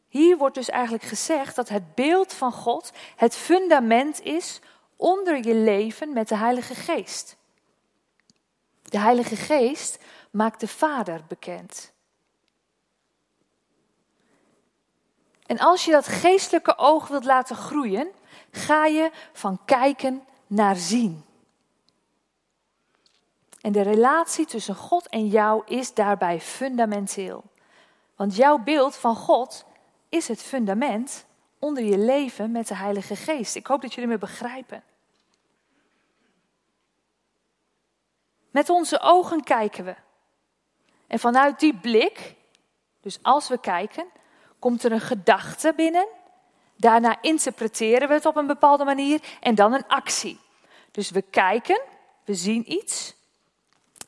Hier 0.09 0.37
wordt 0.37 0.55
dus 0.55 0.69
eigenlijk 0.69 1.05
gezegd 1.05 1.57
dat 1.57 1.69
het 1.69 1.95
beeld 1.95 2.33
van 2.33 2.53
God 2.53 2.93
het 3.17 3.37
fundament 3.37 4.21
is 4.21 4.61
onder 4.97 5.47
je 5.47 5.55
leven 5.55 6.13
met 6.13 6.29
de 6.29 6.37
Heilige 6.37 6.75
Geest. 6.75 7.37
De 8.83 8.99
Heilige 8.99 9.37
Geest 9.37 9.99
maakt 10.31 10.61
de 10.61 10.69
Vader 10.69 11.25
bekend. 11.29 11.93
En 15.55 15.61
als 15.61 15.85
je 15.85 15.91
dat 15.91 16.07
geestelijke 16.07 16.79
oog 16.79 17.09
wilt 17.09 17.25
laten 17.25 17.57
groeien, 17.57 18.09
ga 18.51 18.87
je 18.87 19.11
van 19.33 19.61
kijken 19.65 20.25
naar 20.47 20.77
zien. 20.77 21.25
En 23.61 23.73
de 23.73 23.83
relatie 23.83 24.47
tussen 24.47 24.75
God 24.75 25.09
en 25.09 25.27
jou 25.27 25.63
is 25.67 25.95
daarbij 25.95 26.41
fundamenteel. 26.41 27.45
Want 28.17 28.37
jouw 28.37 28.59
beeld 28.59 28.97
van 28.97 29.17
God 29.17 29.65
is 30.09 30.29
het 30.29 30.43
fundament 30.43 31.27
onder 31.59 31.85
je 31.85 31.99
leven 31.99 32.51
met 32.51 32.69
de 32.69 32.75
Heilige 32.75 33.17
Geest. 33.17 33.55
Ik 33.55 33.67
hoop 33.67 33.83
dat 33.83 33.95
jullie 33.95 34.11
me 34.11 34.19
begrijpen. 34.19 34.83
Met 38.51 38.69
onze 38.69 39.01
ogen 39.01 39.45
kijken 39.45 39.85
we. 39.85 39.95
En 41.07 41.19
vanuit 41.19 41.61
die 41.61 41.75
blik, 41.75 42.35
dus 43.01 43.19
als 43.23 43.49
we 43.49 43.59
kijken, 43.59 44.07
komt 44.65 44.85
er 44.85 44.93
een 44.93 45.01
gedachte 45.01 45.73
binnen. 45.77 46.07
Daarna 46.77 47.17
interpreteren 47.21 48.09
we 48.09 48.15
het 48.15 48.27
op 48.27 48.37
een 48.37 48.47
bepaalde 48.47 48.85
manier 48.85 49.21
en 49.41 49.55
dan 49.55 49.73
een 49.73 49.87
actie. 49.87 50.41
Dus 50.91 51.11
we 51.11 51.23
kijken, 51.23 51.81
we 52.25 52.35
zien 52.35 52.73
iets. 52.73 53.15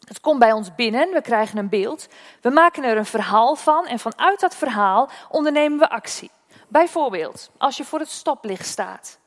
Het 0.08 0.20
komt 0.20 0.38
bij 0.38 0.52
ons 0.52 0.74
binnen, 0.74 1.12
we 1.12 1.20
krijgen 1.20 1.58
een 1.58 1.68
beeld. 1.68 2.08
We 2.40 2.50
maken 2.50 2.84
er 2.84 2.96
een 2.96 3.06
verhaal 3.06 3.56
van 3.56 3.86
en 3.86 3.98
vanuit 3.98 4.40
dat 4.40 4.54
verhaal 4.54 5.10
ondernemen 5.28 5.78
we 5.78 5.88
actie. 5.88 6.30
Bijvoorbeeld, 6.68 7.50
als 7.58 7.76
je 7.76 7.84
voor 7.84 7.98
het 7.98 8.10
stoplicht 8.10 8.66
staat. 8.66 9.18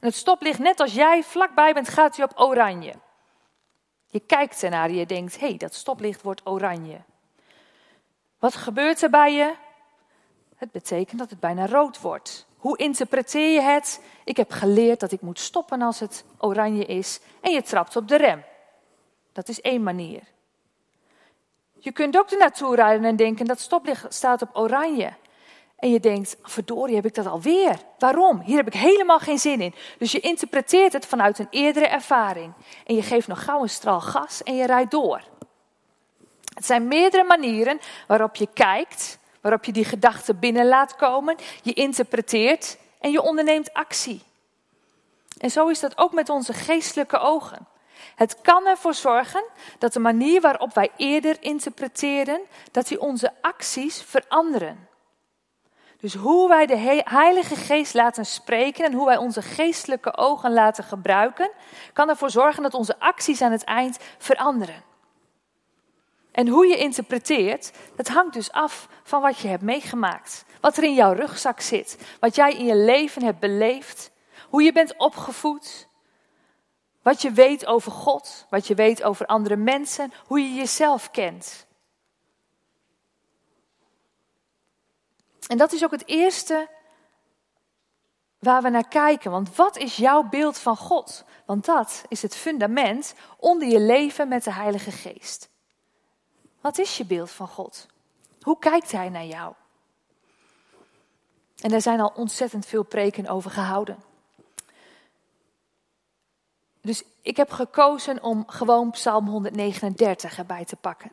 En 0.00 0.06
het 0.06 0.16
stoplicht, 0.16 0.58
net 0.58 0.80
als 0.80 0.94
jij 0.94 1.22
vlakbij 1.22 1.74
bent, 1.74 1.88
gaat 1.88 2.16
hij 2.16 2.24
op 2.24 2.40
oranje. 2.40 2.94
Je 4.06 4.20
kijkt 4.20 4.62
ernaar 4.62 4.88
en 4.88 4.94
je 4.94 5.06
denkt, 5.06 5.40
hé, 5.40 5.46
hey, 5.46 5.56
dat 5.56 5.74
stoplicht 5.74 6.22
wordt 6.22 6.40
oranje. 6.44 7.00
Wat 8.38 8.54
gebeurt 8.54 9.02
er 9.02 9.10
bij 9.10 9.32
je? 9.32 9.66
Het 10.58 10.70
betekent 10.70 11.18
dat 11.18 11.30
het 11.30 11.40
bijna 11.40 11.66
rood 11.66 12.00
wordt. 12.00 12.46
Hoe 12.56 12.78
interpreteer 12.78 13.52
je 13.52 13.60
het? 13.60 14.00
Ik 14.24 14.36
heb 14.36 14.50
geleerd 14.50 15.00
dat 15.00 15.12
ik 15.12 15.20
moet 15.20 15.38
stoppen 15.38 15.82
als 15.82 16.00
het 16.00 16.24
oranje 16.38 16.84
is 16.84 17.20
en 17.40 17.52
je 17.52 17.62
trapt 17.62 17.96
op 17.96 18.08
de 18.08 18.16
rem. 18.16 18.44
Dat 19.32 19.48
is 19.48 19.60
één 19.60 19.82
manier. 19.82 20.22
Je 21.78 21.92
kunt 21.92 22.18
ook 22.18 22.30
er 22.30 22.38
naartoe 22.38 22.74
rijden 22.74 23.04
en 23.04 23.16
denken 23.16 23.46
dat 23.46 23.60
stoplicht 23.60 24.14
staat 24.14 24.42
op 24.42 24.48
oranje. 24.52 25.12
En 25.76 25.90
je 25.90 26.00
denkt, 26.00 26.36
verdorie 26.42 26.94
heb 26.94 27.06
ik 27.06 27.14
dat 27.14 27.26
alweer. 27.26 27.78
Waarom? 27.98 28.40
Hier 28.40 28.56
heb 28.56 28.66
ik 28.66 28.74
helemaal 28.74 29.18
geen 29.18 29.38
zin 29.38 29.60
in. 29.60 29.74
Dus 29.98 30.12
je 30.12 30.20
interpreteert 30.20 30.92
het 30.92 31.06
vanuit 31.06 31.38
een 31.38 31.48
eerdere 31.50 31.86
ervaring. 31.86 32.52
En 32.86 32.94
je 32.94 33.02
geeft 33.02 33.28
nog 33.28 33.44
gauw 33.44 33.62
een 33.62 33.68
straal 33.68 34.00
gas 34.00 34.42
en 34.42 34.56
je 34.56 34.66
rijdt 34.66 34.90
door. 34.90 35.22
Het 36.54 36.66
zijn 36.66 36.88
meerdere 36.88 37.24
manieren 37.24 37.80
waarop 38.06 38.36
je 38.36 38.48
kijkt, 38.52 39.18
waarop 39.40 39.64
je 39.64 39.72
die 39.72 39.84
gedachten 39.84 40.38
binnen 40.38 40.66
laat 40.66 40.96
komen. 40.96 41.36
Je 41.62 41.72
interpreteert 41.72 42.78
en 43.00 43.10
je 43.10 43.22
onderneemt 43.22 43.72
actie. 43.72 44.22
En 45.38 45.50
zo 45.50 45.68
is 45.68 45.80
dat 45.80 45.98
ook 45.98 46.12
met 46.12 46.28
onze 46.28 46.52
geestelijke 46.52 47.18
ogen. 47.18 47.66
Het 48.14 48.40
kan 48.40 48.66
ervoor 48.66 48.94
zorgen 48.94 49.44
dat 49.78 49.92
de 49.92 50.00
manier 50.00 50.40
waarop 50.40 50.74
wij 50.74 50.90
eerder 50.96 51.36
interpreteren, 51.40 52.40
dat 52.70 52.88
die 52.88 53.00
onze 53.00 53.32
acties 53.40 54.02
veranderen. 54.02 54.88
Dus 56.00 56.14
hoe 56.14 56.48
wij 56.48 56.66
de 56.66 57.02
Heilige 57.04 57.56
Geest 57.56 57.94
laten 57.94 58.26
spreken 58.26 58.84
en 58.84 58.92
hoe 58.92 59.06
wij 59.06 59.16
onze 59.16 59.42
geestelijke 59.42 60.16
ogen 60.16 60.52
laten 60.52 60.84
gebruiken, 60.84 61.50
kan 61.92 62.08
ervoor 62.08 62.30
zorgen 62.30 62.62
dat 62.62 62.74
onze 62.74 62.98
acties 62.98 63.42
aan 63.42 63.52
het 63.52 63.64
eind 63.64 63.98
veranderen. 64.18 64.82
En 66.38 66.48
hoe 66.48 66.66
je 66.66 66.76
interpreteert, 66.76 67.72
dat 67.96 68.08
hangt 68.08 68.34
dus 68.34 68.52
af 68.52 68.88
van 69.02 69.22
wat 69.22 69.38
je 69.38 69.48
hebt 69.48 69.62
meegemaakt. 69.62 70.44
Wat 70.60 70.76
er 70.76 70.84
in 70.84 70.94
jouw 70.94 71.12
rugzak 71.12 71.60
zit, 71.60 71.98
wat 72.20 72.34
jij 72.34 72.52
in 72.52 72.64
je 72.64 72.76
leven 72.76 73.22
hebt 73.22 73.38
beleefd, 73.38 74.10
hoe 74.48 74.62
je 74.62 74.72
bent 74.72 74.96
opgevoed, 74.96 75.88
wat 77.02 77.22
je 77.22 77.30
weet 77.30 77.66
over 77.66 77.92
God, 77.92 78.46
wat 78.50 78.66
je 78.66 78.74
weet 78.74 79.02
over 79.02 79.26
andere 79.26 79.56
mensen, 79.56 80.12
hoe 80.26 80.40
je 80.40 80.54
jezelf 80.54 81.10
kent. 81.10 81.66
En 85.46 85.58
dat 85.58 85.72
is 85.72 85.84
ook 85.84 85.90
het 85.90 86.06
eerste 86.06 86.68
waar 88.38 88.62
we 88.62 88.68
naar 88.68 88.88
kijken. 88.88 89.30
Want 89.30 89.56
wat 89.56 89.76
is 89.76 89.96
jouw 89.96 90.22
beeld 90.22 90.58
van 90.58 90.76
God? 90.76 91.24
Want 91.46 91.64
dat 91.64 92.04
is 92.08 92.22
het 92.22 92.36
fundament 92.36 93.14
onder 93.36 93.68
je 93.68 93.80
leven 93.80 94.28
met 94.28 94.44
de 94.44 94.52
Heilige 94.52 94.90
Geest. 94.90 95.56
Wat 96.60 96.78
is 96.78 96.96
je 96.96 97.04
beeld 97.04 97.30
van 97.30 97.48
God? 97.48 97.86
Hoe 98.40 98.58
kijkt 98.58 98.92
Hij 98.92 99.08
naar 99.08 99.26
jou? 99.26 99.54
En 101.60 101.70
daar 101.70 101.82
zijn 101.82 102.00
al 102.00 102.12
ontzettend 102.14 102.66
veel 102.66 102.82
preken 102.82 103.26
over 103.26 103.50
gehouden. 103.50 103.98
Dus 106.80 107.02
ik 107.22 107.36
heb 107.36 107.50
gekozen 107.50 108.22
om 108.22 108.44
gewoon 108.46 108.90
Psalm 108.90 109.26
139 109.28 110.38
erbij 110.38 110.64
te 110.64 110.76
pakken. 110.76 111.12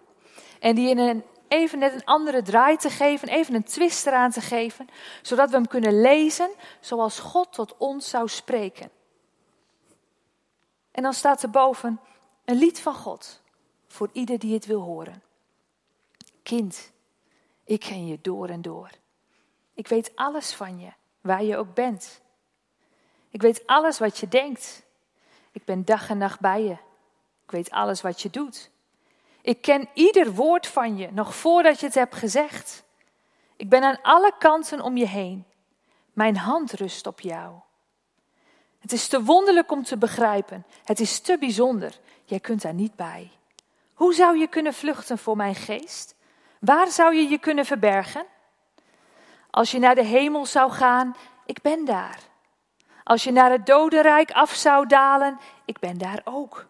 En 0.59 0.75
die 0.75 0.89
in 0.89 0.97
een, 0.97 1.23
even 1.47 1.79
net 1.79 1.93
een 1.93 2.05
andere 2.05 2.41
draai 2.41 2.77
te 2.77 2.89
geven, 2.89 3.27
even 3.27 3.55
een 3.55 3.63
twist 3.63 4.05
eraan 4.05 4.31
te 4.31 4.41
geven, 4.41 4.87
zodat 5.21 5.49
we 5.49 5.55
hem 5.55 5.67
kunnen 5.67 6.01
lezen 6.01 6.49
zoals 6.79 7.19
God 7.19 7.53
tot 7.53 7.77
ons 7.77 8.09
zou 8.09 8.27
spreken. 8.27 8.89
En 10.91 11.03
dan 11.03 11.13
staat 11.13 11.43
er 11.43 11.49
boven, 11.49 11.99
Een 12.45 12.57
lied 12.57 12.79
van 12.79 12.95
God 12.95 13.41
voor 13.87 14.09
ieder 14.11 14.39
die 14.39 14.53
het 14.53 14.65
wil 14.65 14.81
horen. 14.81 15.23
Kind, 16.45 16.91
ik 17.63 17.79
ken 17.79 18.07
je 18.07 18.19
door 18.21 18.49
en 18.49 18.61
door. 18.61 18.89
Ik 19.73 19.87
weet 19.87 20.11
alles 20.15 20.53
van 20.53 20.79
je, 20.79 20.91
waar 21.21 21.43
je 21.43 21.57
ook 21.57 21.73
bent. 21.73 22.21
Ik 23.29 23.41
weet 23.41 23.67
alles 23.67 23.99
wat 23.99 24.17
je 24.17 24.27
denkt. 24.27 24.85
Ik 25.51 25.65
ben 25.65 25.85
dag 25.85 26.09
en 26.09 26.17
nacht 26.17 26.39
bij 26.39 26.63
je. 26.63 26.71
Ik 27.43 27.51
weet 27.51 27.69
alles 27.69 28.01
wat 28.01 28.21
je 28.21 28.29
doet. 28.29 28.71
Ik 29.41 29.61
ken 29.61 29.89
ieder 29.93 30.33
woord 30.33 30.67
van 30.67 30.97
je, 30.97 31.11
nog 31.11 31.35
voordat 31.35 31.79
je 31.79 31.85
het 31.85 31.95
hebt 31.95 32.15
gezegd. 32.15 32.83
Ik 33.55 33.69
ben 33.69 33.83
aan 33.83 34.01
alle 34.01 34.33
kanten 34.39 34.81
om 34.81 34.97
je 34.97 35.07
heen. 35.07 35.45
Mijn 36.13 36.37
hand 36.37 36.71
rust 36.71 37.07
op 37.07 37.19
jou. 37.19 37.55
Het 38.79 38.91
is 38.91 39.07
te 39.07 39.23
wonderlijk 39.23 39.71
om 39.71 39.83
te 39.83 39.97
begrijpen. 39.97 40.65
Het 40.83 40.99
is 40.99 41.19
te 41.19 41.37
bijzonder. 41.37 41.99
Jij 42.23 42.39
kunt 42.39 42.61
daar 42.61 42.73
niet 42.73 42.95
bij. 42.95 43.31
Hoe 43.93 44.13
zou 44.13 44.37
je 44.37 44.47
kunnen 44.47 44.73
vluchten 44.73 45.17
voor 45.17 45.35
mijn 45.35 45.55
geest? 45.55 46.14
Waar 46.65 46.87
zou 46.87 47.15
je 47.15 47.29
je 47.29 47.37
kunnen 47.37 47.65
verbergen? 47.65 48.25
Als 49.49 49.71
je 49.71 49.79
naar 49.79 49.95
de 49.95 50.03
hemel 50.03 50.45
zou 50.45 50.71
gaan, 50.71 51.15
ik 51.45 51.61
ben 51.61 51.85
daar. 51.85 52.19
Als 53.03 53.23
je 53.23 53.31
naar 53.31 53.51
het 53.51 53.65
dodenrijk 53.65 54.31
af 54.31 54.53
zou 54.53 54.87
dalen, 54.87 55.39
ik 55.65 55.79
ben 55.79 55.97
daar 55.97 56.21
ook. 56.23 56.65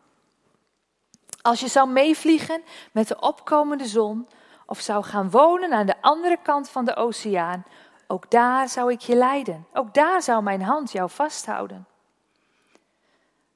Als 1.41 1.59
je 1.59 1.67
zou 1.67 1.89
meevliegen 1.89 2.63
met 2.91 3.07
de 3.07 3.19
opkomende 3.19 3.85
zon 3.85 4.27
of 4.65 4.79
zou 4.79 5.03
gaan 5.03 5.29
wonen 5.29 5.73
aan 5.73 5.85
de 5.85 6.01
andere 6.01 6.37
kant 6.41 6.69
van 6.69 6.85
de 6.85 6.95
oceaan, 6.95 7.65
ook 8.07 8.31
daar 8.31 8.69
zou 8.69 8.91
ik 8.91 8.99
je 8.99 9.15
leiden. 9.15 9.67
Ook 9.73 9.93
daar 9.93 10.21
zou 10.21 10.43
mijn 10.43 10.61
hand 10.61 10.91
jou 10.91 11.09
vasthouden. 11.09 11.87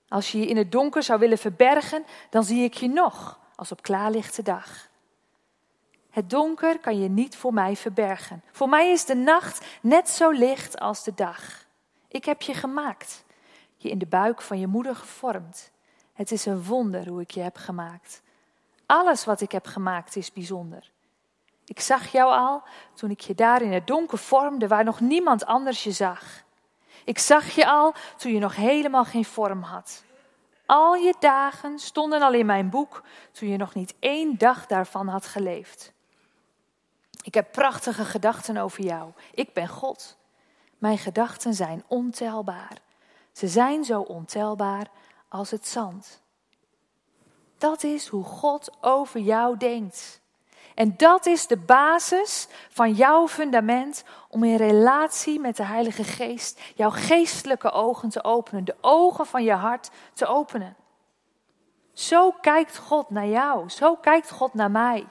Als 0.08 0.32
je 0.32 0.40
je 0.40 0.48
in 0.48 0.58
het 0.58 0.72
donker 0.72 1.04
zou 1.04 1.20
willen 1.20 1.38
verbergen, 1.38 2.06
dan 2.30 2.44
zie 2.44 2.64
ik 2.64 2.74
je 2.74 2.90
nog 2.90 3.40
als 3.56 3.72
op 3.72 3.82
klaarlichte 3.82 4.42
dag. 4.42 4.89
Het 6.20 6.30
donker 6.30 6.80
kan 6.80 7.00
je 7.00 7.10
niet 7.10 7.36
voor 7.36 7.54
mij 7.54 7.76
verbergen. 7.76 8.44
Voor 8.52 8.70
mij 8.70 8.92
is 8.92 9.06
de 9.06 9.16
nacht 9.16 9.66
net 9.82 10.10
zo 10.10 10.30
licht 10.30 10.80
als 10.80 11.04
de 11.04 11.14
dag. 11.16 11.66
Ik 12.08 12.26
heb 12.26 12.42
je 12.42 12.54
gemaakt, 12.54 13.24
je 13.78 13.90
in 13.90 13.98
de 13.98 14.06
buik 14.06 14.42
van 14.42 14.60
je 14.60 14.68
moeder 14.68 14.96
gevormd. 14.96 15.72
Het 16.14 16.32
is 16.32 16.46
een 16.46 16.64
wonder 16.64 17.08
hoe 17.08 17.22
ik 17.22 17.32
je 17.32 17.42
heb 17.42 17.58
gemaakt. 17.58 18.22
Alles 18.86 19.26
wat 19.26 19.42
ik 19.42 19.52
heb 19.52 19.66
gemaakt 19.66 20.16
is 20.16 20.34
bijzonder. 20.34 20.92
Ik 21.66 21.80
zag 21.80 22.12
jou 22.12 22.32
al 22.32 22.64
toen 22.94 23.10
ik 23.10 23.20
je 23.20 23.36
daar 23.36 23.62
in 23.62 23.74
het 23.74 23.88
donker 23.88 24.18
vormde 24.18 24.68
waar 24.68 24.84
nog 24.84 25.00
niemand 25.00 25.46
anders 25.46 25.84
je 25.84 25.92
zag. 25.92 26.44
Ik 27.06 27.20
zag 27.20 27.50
je 27.50 27.68
al 27.68 27.94
toen 28.18 28.34
je 28.34 28.40
nog 28.40 28.56
helemaal 28.56 29.06
geen 29.06 29.26
vorm 29.26 29.62
had. 29.62 30.04
Al 30.66 30.96
je 30.96 31.16
dagen 31.20 31.80
stonden 31.80 32.22
al 32.22 32.34
in 32.34 32.46
mijn 32.46 32.70
boek 32.70 33.04
toen 33.32 33.50
je 33.50 33.58
nog 33.58 33.74
niet 33.74 33.96
één 34.00 34.38
dag 34.38 34.66
daarvan 34.66 35.08
had 35.08 35.26
geleefd. 35.26 35.98
Ik 37.24 37.34
heb 37.34 37.52
prachtige 37.52 38.06
gedachten 38.06 38.58
over 38.58 38.84
jou. 38.84 39.12
Ik 39.34 39.54
ben 39.54 39.68
God. 39.68 40.18
Mijn 40.78 40.98
gedachten 40.98 41.54
zijn 41.54 41.84
ontelbaar. 41.88 42.78
Ze 43.32 43.48
zijn 43.48 43.84
zo 43.84 44.02
ontelbaar 44.02 44.88
als 45.28 45.52
het 45.52 45.68
zand. 45.68 46.22
Dat 47.58 47.84
is 47.84 48.08
hoe 48.08 48.24
God 48.24 48.72
over 48.82 49.20
jou 49.20 49.58
denkt. 49.58 50.22
En 50.76 50.94
dat 50.98 51.26
is 51.26 51.48
de 51.48 51.58
basis 51.58 52.48
van 52.70 52.94
jouw 52.94 53.28
fundament 53.28 54.04
om 54.30 54.44
in 54.44 54.56
relatie 54.56 55.40
met 55.40 55.56
de 55.56 55.64
Heilige 55.64 56.04
Geest 56.04 56.62
jouw 56.76 56.90
geestelijke 56.90 57.72
ogen 57.72 58.10
te 58.10 58.24
openen, 58.24 58.66
de 58.66 58.76
ogen 58.82 59.26
van 59.26 59.44
je 59.44 59.54
hart 59.54 59.90
te 60.14 60.26
openen. 60.26 60.76
Zo 61.94 62.32
kijkt 62.32 62.78
God 62.78 63.10
naar 63.10 63.28
jou, 63.28 63.70
zo 63.70 63.96
kijkt 63.96 64.32
God 64.32 64.54
naar 64.54 64.72
mij. 64.72 65.08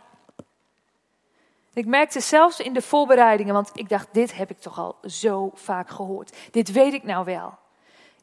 Ik 1.79 1.87
merkte 1.87 2.21
zelfs 2.21 2.61
in 2.61 2.73
de 2.73 2.83
voorbereidingen, 2.83 3.55
want 3.55 3.71
ik 3.75 3.89
dacht, 3.89 4.09
dit 4.13 4.37
heb 4.37 4.51
ik 4.51 4.59
toch 4.59 4.79
al 4.79 4.97
zo 5.03 5.51
vaak 5.55 5.91
gehoord. 5.91 6.37
Dit 6.51 6.73
weet 6.73 6.93
ik 6.93 7.03
nou 7.03 7.25
wel. 7.25 7.59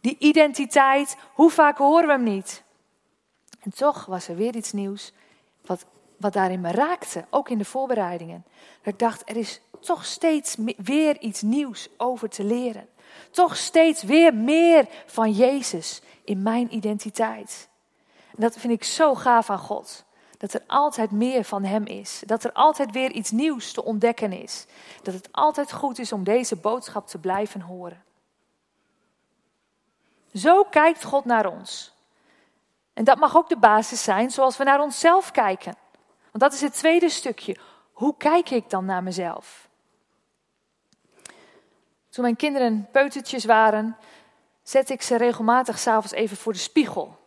Die 0.02 0.16
identiteit, 0.20 1.18
hoe 1.34 1.50
vaak 1.50 1.78
horen 1.78 2.06
we 2.06 2.12
hem 2.12 2.24
niet? 2.24 2.64
En 3.60 3.74
toch 3.74 4.06
was 4.06 4.28
er 4.28 4.36
weer 4.36 4.56
iets 4.56 4.72
nieuws 4.72 5.14
wat, 5.66 5.86
wat 6.18 6.34
daarin 6.34 6.62
me 6.62 6.72
raakte, 6.72 7.26
ook 7.30 7.50
in 7.50 7.58
de 7.58 7.66
voorbereidingen. 7.66 8.46
Dat 8.84 8.94
ik 8.94 9.00
dacht, 9.00 9.30
er 9.30 9.38
is 9.38 9.62
toch 9.80 10.06
steeds 10.06 10.56
weer 10.78 11.20
iets 11.20 11.42
nieuws 11.42 11.90
over 11.98 12.30
te 12.30 12.44
leren. 12.44 12.88
Toch 13.32 13.58
steeds 13.58 14.04
weer 14.04 14.34
meer 14.34 14.88
van 15.06 15.32
Jezus 15.32 16.02
in 16.24 16.44
mijn 16.44 16.76
identiteit. 16.76 17.70
En 18.36 18.42
dat 18.42 18.58
vind 18.58 18.74
ik 18.74 18.84
zo 18.84 19.16
gaaf 19.16 19.50
aan 19.50 19.60
God. 19.60 20.06
Dat 20.38 20.54
er 20.54 20.64
altijd 20.68 21.12
meer 21.12 21.44
van 21.44 21.64
Hem 21.64 21.86
is. 21.86 22.24
Dat 22.26 22.44
er 22.44 22.52
altijd 22.52 22.92
weer 22.92 23.12
iets 23.12 23.32
nieuws 23.32 23.72
te 23.72 23.84
ontdekken 23.84 24.32
is. 24.32 24.66
Dat 25.02 25.14
het 25.14 25.30
altijd 25.32 25.72
goed 25.72 26.00
is 26.00 26.12
om 26.12 26.24
deze 26.24 26.56
boodschap 26.56 27.08
te 27.08 27.18
blijven 27.18 27.62
horen. 27.62 28.04
Zo 30.34 30.64
kijkt 30.64 31.04
God 31.04 31.26
naar 31.26 31.46
ons. 31.46 31.94
En 32.94 33.04
dat 33.04 33.18
mag 33.18 33.38
ook 33.38 33.50
de 33.50 33.58
basis 33.58 34.04
zijn 34.04 34.32
zoals 34.32 34.58
we 34.58 34.64
naar 34.64 34.82
onszelf 34.82 35.32
kijken. 35.32 35.76
Want 36.32 36.44
dat 36.44 36.54
is 36.54 36.62
het 36.62 36.74
tweede 36.74 37.10
stukje. 37.10 37.58
Hoe 37.92 38.16
kijk 38.18 38.50
ik 38.50 38.70
dan 38.70 38.86
naar 38.86 39.04
mezelf? 39.04 39.70
Toen 42.10 42.24
mijn 42.24 42.36
kinderen 42.36 42.88
peutertjes 42.92 43.46
waren, 43.46 43.98
zette 44.64 44.94
ik 44.94 45.02
ze 45.02 45.18
regelmatig 45.18 45.80
s'avonds 45.80 46.12
even 46.12 46.38
voor 46.38 46.54
de 46.54 46.60
spiegel. 46.60 47.20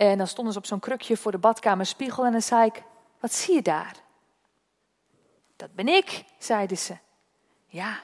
En 0.00 0.18
dan 0.18 0.26
stonden 0.26 0.52
ze 0.52 0.58
op 0.58 0.66
zo'n 0.66 0.80
krukje 0.80 1.16
voor 1.16 1.32
de 1.32 1.38
badkamerspiegel 1.38 2.24
en 2.24 2.32
dan 2.32 2.42
zei 2.42 2.66
ik, 2.66 2.82
wat 3.18 3.32
zie 3.32 3.54
je 3.54 3.62
daar? 3.62 3.96
Dat 5.56 5.74
ben 5.74 5.88
ik, 5.88 6.24
zeiden 6.38 6.78
ze. 6.78 6.96
Ja, 7.66 8.00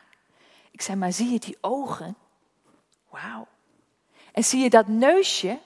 ik 0.71 0.83
zei, 0.83 0.97
maar 0.97 1.13
zie 1.13 1.31
je 1.31 1.39
die 1.39 1.59
ogen? 1.61 2.17
Wauw. 3.09 3.47
En 4.33 4.45
zie 4.45 4.63
je 4.63 4.71
dat 4.71 4.87
neusje? 4.87 5.59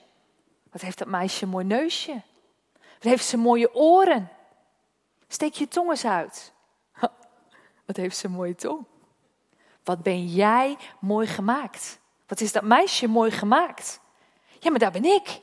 Wat 0.70 0.80
heeft 0.80 0.98
dat 0.98 1.08
meisje 1.08 1.44
een 1.44 1.50
mooi 1.50 1.64
neusje? 1.64 2.22
Wat 2.72 3.02
heeft 3.02 3.24
ze 3.24 3.36
mooie 3.36 3.74
oren? 3.74 4.30
Steek 5.28 5.54
je 5.54 5.68
tong 5.68 5.90
eens 5.90 6.04
uit. 6.04 6.52
Wat 7.86 7.96
heeft 7.96 8.16
ze 8.16 8.26
een 8.26 8.32
mooie 8.32 8.54
tong? 8.54 8.84
Wat 9.84 10.02
ben 10.02 10.26
jij 10.26 10.76
mooi 11.00 11.26
gemaakt? 11.26 12.00
Wat 12.26 12.40
is 12.40 12.52
dat 12.52 12.62
meisje 12.62 13.06
mooi 13.06 13.30
gemaakt? 13.30 14.00
Ja, 14.58 14.70
maar 14.70 14.78
daar 14.78 14.92
ben 14.92 15.04
ik. 15.04 15.40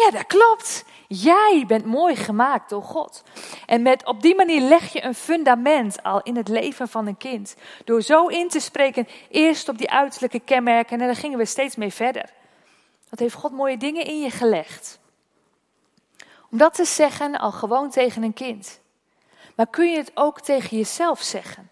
Ja, 0.00 0.10
dat 0.10 0.26
klopt. 0.26 0.84
Jij 1.08 1.64
bent 1.66 1.84
mooi 1.84 2.16
gemaakt 2.16 2.70
door 2.70 2.82
God. 2.82 3.22
En 3.66 3.82
met, 3.82 4.06
op 4.06 4.22
die 4.22 4.34
manier 4.34 4.60
leg 4.60 4.92
je 4.92 5.04
een 5.04 5.14
fundament 5.14 6.02
al 6.02 6.22
in 6.22 6.36
het 6.36 6.48
leven 6.48 6.88
van 6.88 7.06
een 7.06 7.16
kind. 7.16 7.56
Door 7.84 8.02
zo 8.02 8.26
in 8.26 8.48
te 8.48 8.60
spreken, 8.60 9.08
eerst 9.30 9.68
op 9.68 9.78
die 9.78 9.90
uiterlijke 9.90 10.40
kenmerken 10.40 11.00
en 11.00 11.06
dan 11.06 11.16
gingen 11.16 11.38
we 11.38 11.44
steeds 11.44 11.76
mee 11.76 11.92
verder. 11.92 12.30
Wat 13.08 13.18
heeft 13.18 13.34
God 13.34 13.52
mooie 13.52 13.76
dingen 13.76 14.04
in 14.04 14.20
je 14.20 14.30
gelegd? 14.30 14.98
Om 16.50 16.58
dat 16.58 16.74
te 16.74 16.84
zeggen 16.84 17.38
al 17.38 17.52
gewoon 17.52 17.90
tegen 17.90 18.22
een 18.22 18.34
kind. 18.34 18.80
Maar 19.56 19.66
kun 19.66 19.90
je 19.90 19.96
het 19.96 20.10
ook 20.14 20.40
tegen 20.40 20.76
jezelf 20.76 21.20
zeggen? 21.20 21.70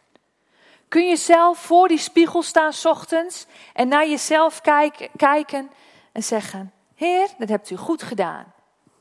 Kun 0.88 1.06
je 1.06 1.16
zelf 1.16 1.58
voor 1.58 1.88
die 1.88 1.98
spiegel 1.98 2.42
staan 2.42 2.72
ochtends 2.82 3.46
en 3.72 3.88
naar 3.88 4.08
jezelf 4.08 4.60
kijken 5.16 5.70
en 6.12 6.22
zeggen: 6.22 6.72
Heer, 6.98 7.28
dat 7.38 7.48
hebt 7.48 7.70
u 7.70 7.76
goed 7.76 8.02
gedaan. 8.02 8.52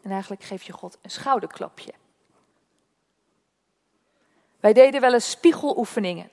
En 0.01 0.11
eigenlijk 0.11 0.43
geef 0.43 0.63
je 0.63 0.73
God 0.73 0.97
een 1.01 1.09
schouderklopje. 1.09 1.93
Wij 4.59 4.73
deden 4.73 5.01
wel 5.01 5.13
eens 5.13 5.29
spiegeloefeningen. 5.29 6.29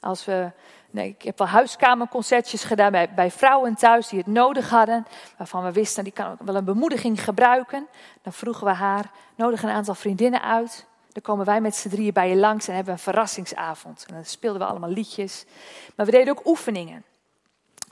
Als 0.00 0.24
we, 0.24 0.50
nee, 0.90 1.08
ik 1.08 1.22
heb 1.22 1.38
wel 1.38 1.46
huiskamerconcertjes 1.46 2.64
gedaan 2.64 2.92
bij, 2.92 3.14
bij 3.14 3.30
vrouwen 3.30 3.74
thuis 3.74 4.08
die 4.08 4.18
het 4.18 4.26
nodig 4.26 4.70
hadden. 4.70 5.06
Waarvan 5.38 5.64
we 5.64 5.72
wisten, 5.72 6.04
die 6.04 6.12
kan 6.12 6.36
wel 6.44 6.54
een 6.54 6.64
bemoediging 6.64 7.24
gebruiken. 7.24 7.88
Dan 8.22 8.32
vroegen 8.32 8.66
we 8.66 8.72
haar, 8.72 9.10
nodig 9.34 9.62
een 9.62 9.70
aantal 9.70 9.94
vriendinnen 9.94 10.42
uit. 10.42 10.86
Dan 11.12 11.22
komen 11.22 11.46
wij 11.46 11.60
met 11.60 11.76
z'n 11.76 11.88
drieën 11.88 12.12
bij 12.12 12.28
je 12.28 12.36
langs 12.36 12.68
en 12.68 12.74
hebben 12.74 12.92
een 12.92 12.98
verrassingsavond. 12.98 14.04
En 14.08 14.14
dan 14.14 14.24
speelden 14.24 14.60
we 14.60 14.66
allemaal 14.66 14.90
liedjes. 14.90 15.44
Maar 15.96 16.06
we 16.06 16.12
deden 16.12 16.38
ook 16.38 16.46
oefeningen. 16.46 17.04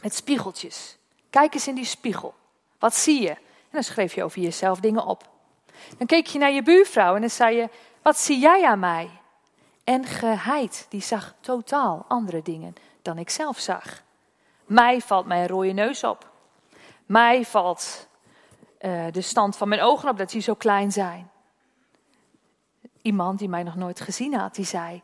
Met 0.03 0.15
spiegeltjes. 0.15 0.97
Kijk 1.31 1.55
eens 1.55 1.69
in 1.69 1.75
die 1.75 1.85
spiegel. 1.85 2.35
Wat 2.83 2.95
zie 2.95 3.23
je? 3.23 3.31
En 3.31 3.71
dan 3.71 3.83
schreef 3.83 4.15
je 4.15 4.25
over 4.25 4.41
jezelf 4.41 4.81
dingen 4.81 5.07
op. 5.07 5.29
Dan 5.99 6.07
keek 6.07 6.27
je 6.27 6.39
naar 6.39 6.53
je 6.53 6.63
buurvrouw 6.63 7.15
en 7.15 7.21
dan 7.21 7.31
zei 7.31 7.57
je: 7.57 7.69
Wat 8.03 8.19
zie 8.19 8.39
jij 8.39 8.65
aan 8.65 8.79
mij? 8.79 9.11
En 9.85 10.05
geheid, 10.05 10.87
die 10.89 11.01
zag 11.01 11.35
totaal 11.41 12.05
andere 12.09 12.43
dingen 12.43 12.75
dan 13.03 13.19
ik 13.19 13.31
zelf 13.31 13.59
zag. 13.59 14.03
Mij 14.65 15.01
valt 15.01 15.27
mijn 15.27 15.47
rode 15.47 15.73
neus 15.73 16.05
op. 16.05 16.31
Mij 17.07 17.45
valt 17.45 18.09
uh, 18.81 19.07
de 19.11 19.21
stand 19.21 19.57
van 19.57 19.69
mijn 19.69 19.83
ogen 19.83 20.09
op 20.09 20.19
dat 20.19 20.31
die 20.31 20.43
zo 20.43 20.55
klein 20.55 20.93
zijn. 20.93 21.31
Iemand 23.03 23.39
die 23.39 23.49
mij 23.49 23.63
nog 23.63 23.77
nooit 23.77 24.01
gezien 24.01 24.35
had, 24.35 24.55
die 24.55 24.65
zei: 24.65 25.03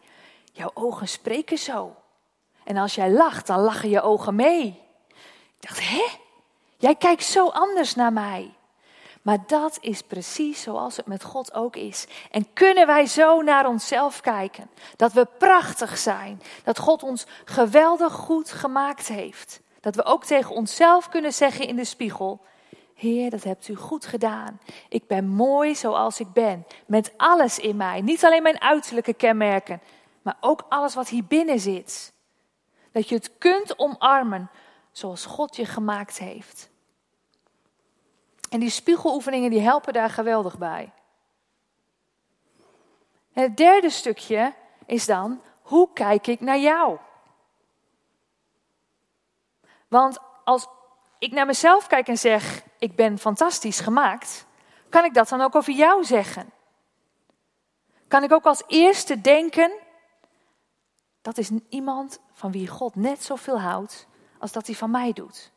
Jouw 0.52 0.70
ogen 0.74 1.08
spreken 1.08 1.58
zo. 1.58 1.96
En 2.64 2.76
als 2.76 2.94
jij 2.94 3.10
lacht, 3.10 3.46
dan 3.46 3.60
lachen 3.60 3.88
je 3.88 4.00
ogen 4.00 4.34
mee. 4.34 4.82
Ik 5.58 5.68
dacht: 5.68 5.88
Hè? 5.88 6.26
Jij 6.80 6.94
kijkt 6.94 7.24
zo 7.24 7.48
anders 7.48 7.94
naar 7.94 8.12
mij. 8.12 8.52
Maar 9.22 9.38
dat 9.46 9.78
is 9.80 10.02
precies 10.02 10.62
zoals 10.62 10.96
het 10.96 11.06
met 11.06 11.24
God 11.24 11.54
ook 11.54 11.76
is. 11.76 12.06
En 12.30 12.52
kunnen 12.52 12.86
wij 12.86 13.06
zo 13.06 13.42
naar 13.42 13.66
onszelf 13.66 14.20
kijken? 14.20 14.70
Dat 14.96 15.12
we 15.12 15.26
prachtig 15.38 15.98
zijn. 15.98 16.42
Dat 16.64 16.78
God 16.78 17.02
ons 17.02 17.26
geweldig 17.44 18.12
goed 18.12 18.50
gemaakt 18.50 19.08
heeft. 19.08 19.60
Dat 19.80 19.94
we 19.94 20.04
ook 20.04 20.24
tegen 20.24 20.54
onszelf 20.54 21.08
kunnen 21.08 21.32
zeggen 21.32 21.66
in 21.66 21.76
de 21.76 21.84
spiegel: 21.84 22.40
Heer, 22.94 23.30
dat 23.30 23.44
hebt 23.44 23.68
u 23.68 23.74
goed 23.74 24.06
gedaan. 24.06 24.60
Ik 24.88 25.06
ben 25.06 25.28
mooi 25.28 25.74
zoals 25.74 26.20
ik 26.20 26.32
ben. 26.32 26.66
Met 26.86 27.12
alles 27.16 27.58
in 27.58 27.76
mij. 27.76 28.00
Niet 28.00 28.24
alleen 28.24 28.42
mijn 28.42 28.60
uiterlijke 28.60 29.14
kenmerken, 29.14 29.80
maar 30.22 30.36
ook 30.40 30.64
alles 30.68 30.94
wat 30.94 31.08
hier 31.08 31.24
binnen 31.24 31.60
zit. 31.60 32.12
Dat 32.92 33.08
je 33.08 33.14
het 33.14 33.30
kunt 33.38 33.78
omarmen 33.78 34.50
zoals 34.98 35.26
God 35.26 35.56
je 35.56 35.64
gemaakt 35.64 36.18
heeft. 36.18 36.70
En 38.50 38.60
die 38.60 38.70
spiegeloefeningen 38.70 39.50
die 39.50 39.60
helpen 39.60 39.92
daar 39.92 40.10
geweldig 40.10 40.58
bij. 40.58 40.92
En 43.32 43.42
het 43.42 43.56
derde 43.56 43.90
stukje 43.90 44.54
is 44.86 45.06
dan, 45.06 45.42
hoe 45.62 45.92
kijk 45.92 46.26
ik 46.26 46.40
naar 46.40 46.58
jou? 46.58 46.98
Want 49.88 50.18
als 50.44 50.66
ik 51.18 51.32
naar 51.32 51.46
mezelf 51.46 51.86
kijk 51.86 52.08
en 52.08 52.18
zeg, 52.18 52.62
ik 52.78 52.96
ben 52.96 53.18
fantastisch 53.18 53.80
gemaakt, 53.80 54.46
kan 54.88 55.04
ik 55.04 55.14
dat 55.14 55.28
dan 55.28 55.40
ook 55.40 55.54
over 55.54 55.72
jou 55.72 56.04
zeggen? 56.04 56.50
Kan 58.08 58.22
ik 58.22 58.32
ook 58.32 58.44
als 58.44 58.62
eerste 58.66 59.20
denken, 59.20 59.72
dat 61.22 61.38
is 61.38 61.50
iemand 61.68 62.20
van 62.32 62.52
wie 62.52 62.68
God 62.68 62.94
net 62.94 63.24
zoveel 63.24 63.60
houdt 63.60 64.06
als 64.38 64.52
dat 64.52 64.66
hij 64.66 64.74
van 64.76 64.90
mij 64.90 65.12
doet. 65.12 65.52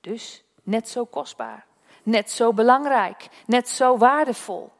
Dus 0.00 0.44
net 0.62 0.88
zo 0.88 1.04
kostbaar, 1.04 1.66
net 2.02 2.30
zo 2.30 2.52
belangrijk, 2.52 3.28
net 3.46 3.68
zo 3.68 3.96
waardevol. 3.98 4.72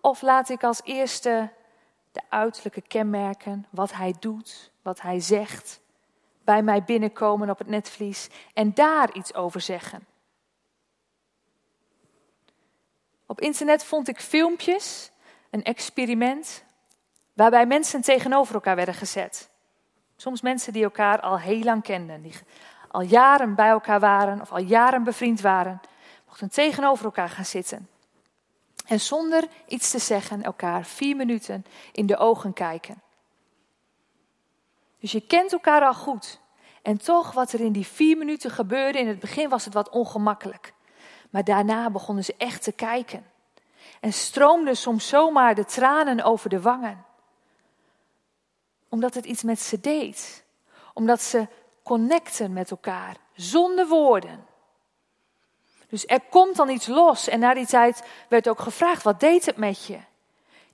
Of 0.00 0.22
laat 0.22 0.48
ik 0.48 0.64
als 0.64 0.80
eerste 0.84 1.52
de 2.12 2.20
uiterlijke 2.28 2.80
kenmerken, 2.80 3.66
wat 3.70 3.92
hij 3.92 4.14
doet, 4.20 4.70
wat 4.82 5.00
hij 5.00 5.20
zegt, 5.20 5.80
bij 6.44 6.62
mij 6.62 6.84
binnenkomen 6.84 7.50
op 7.50 7.58
het 7.58 7.66
netvlies 7.66 8.28
en 8.54 8.74
daar 8.74 9.14
iets 9.14 9.34
over 9.34 9.60
zeggen. 9.60 10.06
Op 13.26 13.40
internet 13.40 13.84
vond 13.84 14.08
ik 14.08 14.20
filmpjes, 14.20 15.10
een 15.50 15.62
experiment, 15.62 16.64
waarbij 17.32 17.66
mensen 17.66 18.00
tegenover 18.00 18.54
elkaar 18.54 18.76
werden 18.76 18.94
gezet. 18.94 19.47
Soms 20.20 20.40
mensen 20.40 20.72
die 20.72 20.84
elkaar 20.84 21.20
al 21.20 21.38
heel 21.38 21.62
lang 21.62 21.82
kenden, 21.82 22.22
die 22.22 22.34
al 22.88 23.00
jaren 23.00 23.54
bij 23.54 23.68
elkaar 23.68 24.00
waren 24.00 24.40
of 24.40 24.52
al 24.52 24.58
jaren 24.58 25.04
bevriend 25.04 25.40
waren, 25.40 25.80
mochten 26.26 26.50
tegenover 26.50 27.04
elkaar 27.04 27.28
gaan 27.28 27.44
zitten. 27.44 27.88
En 28.86 29.00
zonder 29.00 29.48
iets 29.66 29.90
te 29.90 29.98
zeggen 29.98 30.42
elkaar 30.42 30.84
vier 30.84 31.16
minuten 31.16 31.64
in 31.92 32.06
de 32.06 32.16
ogen 32.16 32.52
kijken. 32.52 33.02
Dus 35.00 35.12
je 35.12 35.20
kent 35.20 35.52
elkaar 35.52 35.82
al 35.82 35.94
goed. 35.94 36.40
En 36.82 36.96
toch, 36.96 37.32
wat 37.32 37.52
er 37.52 37.60
in 37.60 37.72
die 37.72 37.86
vier 37.86 38.16
minuten 38.16 38.50
gebeurde, 38.50 38.98
in 38.98 39.08
het 39.08 39.18
begin 39.18 39.48
was 39.48 39.64
het 39.64 39.74
wat 39.74 39.88
ongemakkelijk. 39.88 40.72
Maar 41.30 41.44
daarna 41.44 41.90
begonnen 41.90 42.24
ze 42.24 42.34
echt 42.38 42.62
te 42.62 42.72
kijken. 42.72 43.26
En 44.00 44.12
stroomden 44.12 44.76
soms 44.76 45.08
zomaar 45.08 45.54
de 45.54 45.64
tranen 45.64 46.22
over 46.22 46.50
de 46.50 46.60
wangen. 46.60 47.04
Omdat 48.88 49.14
het 49.14 49.24
iets 49.24 49.42
met 49.42 49.60
ze 49.60 49.80
deed. 49.80 50.44
Omdat 50.94 51.22
ze 51.22 51.46
connecten 51.82 52.52
met 52.52 52.70
elkaar, 52.70 53.16
zonder 53.34 53.86
woorden. 53.86 54.46
Dus 55.88 56.06
er 56.06 56.20
komt 56.30 56.56
dan 56.56 56.68
iets 56.68 56.86
los. 56.86 57.28
En 57.28 57.40
na 57.40 57.54
die 57.54 57.66
tijd 57.66 58.02
werd 58.28 58.48
ook 58.48 58.60
gevraagd: 58.60 59.02
wat 59.02 59.20
deed 59.20 59.46
het 59.46 59.56
met 59.56 59.84
je? 59.84 59.98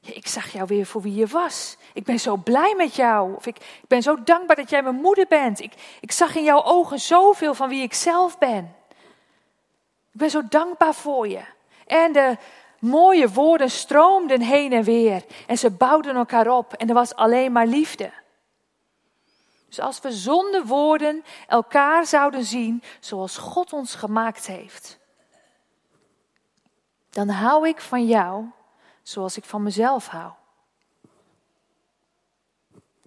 Ja, 0.01 0.15
ik 0.15 0.27
zag 0.27 0.53
jou 0.53 0.67
weer 0.67 0.87
voor 0.87 1.03
wie 1.03 1.15
je 1.15 1.27
was. 1.27 1.77
Ik 1.93 2.05
ben 2.05 2.21
zo 2.21 2.37
blij 2.37 2.75
met 2.77 2.95
jou. 2.95 3.35
Of 3.37 3.47
ik, 3.47 3.57
ik 3.57 3.89
ben 3.89 4.03
zo 4.03 4.23
dankbaar 4.23 4.57
dat 4.57 4.71
jij 4.71 4.83
mijn 4.83 4.95
moeder 4.95 5.27
bent. 5.29 5.61
Ik, 5.61 5.73
ik 6.01 6.13
zag 6.13 6.35
in 6.35 6.45
jouw 6.45 6.63
ogen 6.63 7.01
zoveel 7.01 7.55
van 7.55 7.69
wie 7.69 7.83
ik 7.83 7.95
zelf 7.95 8.39
ben. 8.39 8.77
Ik 10.13 10.21
ben 10.21 10.31
zo 10.31 10.43
dankbaar 10.49 10.95
voor 10.95 11.29
je. 11.29 11.43
En 11.87 12.13
de 12.13 12.37
mooie 12.85 13.29
woorden 13.29 13.71
stroomden 13.71 14.41
heen 14.41 14.73
en 14.73 14.83
weer. 14.83 15.25
En 15.47 15.59
ze 15.59 15.71
bouwden 15.71 16.17
elkaar 16.17 16.49
op. 16.49 16.73
En 16.73 16.89
er 16.89 16.95
was 16.95 17.15
alleen 17.15 17.53
maar 17.53 17.67
liefde. 17.67 18.13
Dus 19.69 19.81
als 19.81 20.01
we 20.01 20.13
zonder 20.13 20.67
woorden 20.67 21.25
elkaar 21.47 22.07
zouden 22.07 22.45
zien 22.45 22.83
zoals 23.01 23.37
God 23.37 23.73
ons 23.73 23.95
gemaakt 23.95 24.47
heeft, 24.47 24.99
dan 27.11 27.29
hou 27.29 27.69
ik 27.69 27.81
van 27.81 28.07
jou 28.07 28.45
zoals 29.03 29.37
ik 29.37 29.45
van 29.45 29.63
mezelf 29.63 30.07
hou. 30.07 30.33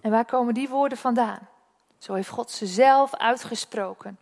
En 0.00 0.10
waar 0.10 0.24
komen 0.24 0.54
die 0.54 0.68
woorden 0.68 0.98
vandaan? 0.98 1.48
Zo 1.98 2.14
heeft 2.14 2.28
God 2.28 2.50
ze 2.50 2.66
zelf 2.66 3.14
uitgesproken. 3.14 4.18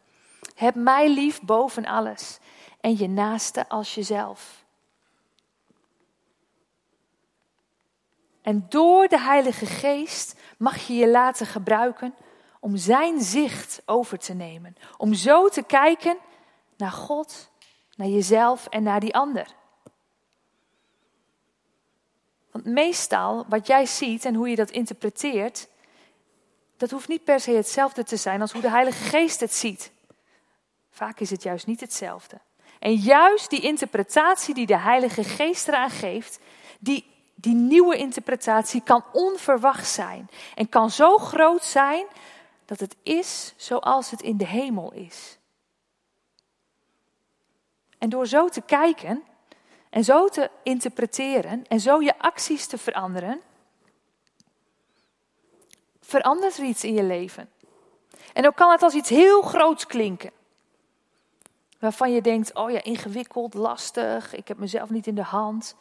Heb 0.55 0.75
mij 0.75 1.09
lief 1.09 1.43
boven 1.43 1.87
alles 1.87 2.39
en 2.81 2.97
je 2.97 3.09
naaste 3.09 3.69
als 3.69 3.95
jezelf. 3.95 4.66
En 8.47 8.67
door 8.69 9.09
de 9.09 9.21
Heilige 9.21 9.67
Geest 9.67 10.35
mag 10.59 10.87
je 10.87 10.95
je 10.95 11.09
laten 11.09 11.47
gebruiken 11.47 12.15
om 12.61 12.77
Zijn 12.77 13.21
zicht 13.21 13.83
over 13.85 14.19
te 14.19 14.35
nemen. 14.35 14.77
Om 14.97 15.15
zo 15.15 15.49
te 15.49 15.63
kijken 15.63 16.17
naar 16.77 16.91
God, 16.91 17.51
naar 17.97 18.09
jezelf 18.09 18.67
en 18.67 18.83
naar 18.83 19.01
die 19.01 19.15
ander. 19.15 19.47
Want 22.51 22.65
meestal 22.65 23.45
wat 23.49 23.67
jij 23.67 23.87
ziet 23.87 24.25
en 24.25 24.35
hoe 24.35 24.49
je 24.49 24.57
dat 24.57 24.71
interpreteert, 24.71 25.69
dat 26.77 26.91
hoeft 26.91 27.09
niet 27.09 27.25
per 27.25 27.41
se 27.41 27.51
hetzelfde 27.51 28.05
te 28.05 28.17
zijn 28.17 28.41
als 28.41 28.53
hoe 28.53 28.63
de 28.63 28.71
Heilige 28.71 29.05
Geest 29.05 29.41
het 29.41 29.55
ziet. 29.55 29.93
Vaak 30.91 31.21
is 31.21 31.31
het 31.31 31.43
juist 31.43 31.67
niet 31.67 31.81
hetzelfde. 31.81 32.41
En 32.79 32.95
juist 32.95 33.51
die 33.51 33.61
interpretatie 33.61 34.55
die 34.55 34.67
de 34.67 34.79
Heilige 34.79 35.25
Geest 35.25 35.69
eraan 35.69 35.91
geeft, 35.91 36.39
die, 36.79 37.15
die 37.47 37.55
nieuwe 37.55 37.97
interpretatie 37.97 38.83
kan 38.83 39.05
onverwacht 39.13 39.89
zijn. 39.89 40.31
En 40.55 40.69
kan 40.69 40.91
zo 40.91 41.19
groot 41.19 41.65
zijn 41.65 42.07
dat 42.65 42.81
het 42.81 42.97
is 43.03 43.55
zoals 43.57 44.11
het 44.11 44.23
in 44.23 44.37
de 44.37 44.47
hemel 44.47 44.93
is. 44.93 45.39
En 47.99 48.09
door 48.09 48.27
zo 48.27 48.49
te 48.49 48.61
kijken 48.61 49.23
en 49.91 50.05
zo 50.05 50.29
te 50.29 50.51
interpreteren 50.63 51.67
en 51.67 51.81
zo 51.81 52.03
je 52.03 52.19
acties 52.19 52.67
te 52.67 52.79
veranderen, 52.79 53.41
verandert 56.01 56.57
er 56.57 56.65
iets 56.65 56.85
in 56.85 56.95
je 56.95 57.03
leven. 57.03 57.51
En 58.33 58.47
ook 58.47 58.57
kan 58.57 58.71
het 58.71 58.83
als 58.83 58.95
iets 58.95 59.09
heel 59.09 59.43
groots 59.43 59.87
klinken. 59.87 60.31
Waarvan 61.79 62.13
je 62.13 62.21
denkt, 62.21 62.55
oh 62.55 62.71
ja, 62.71 62.83
ingewikkeld, 62.83 63.55
lastig, 63.55 64.35
ik 64.35 64.49
heb 64.49 64.59
mezelf 64.59 64.91
niet 64.91 65.07
in 65.07 65.15
de 65.15 65.23
hand. 65.23 65.77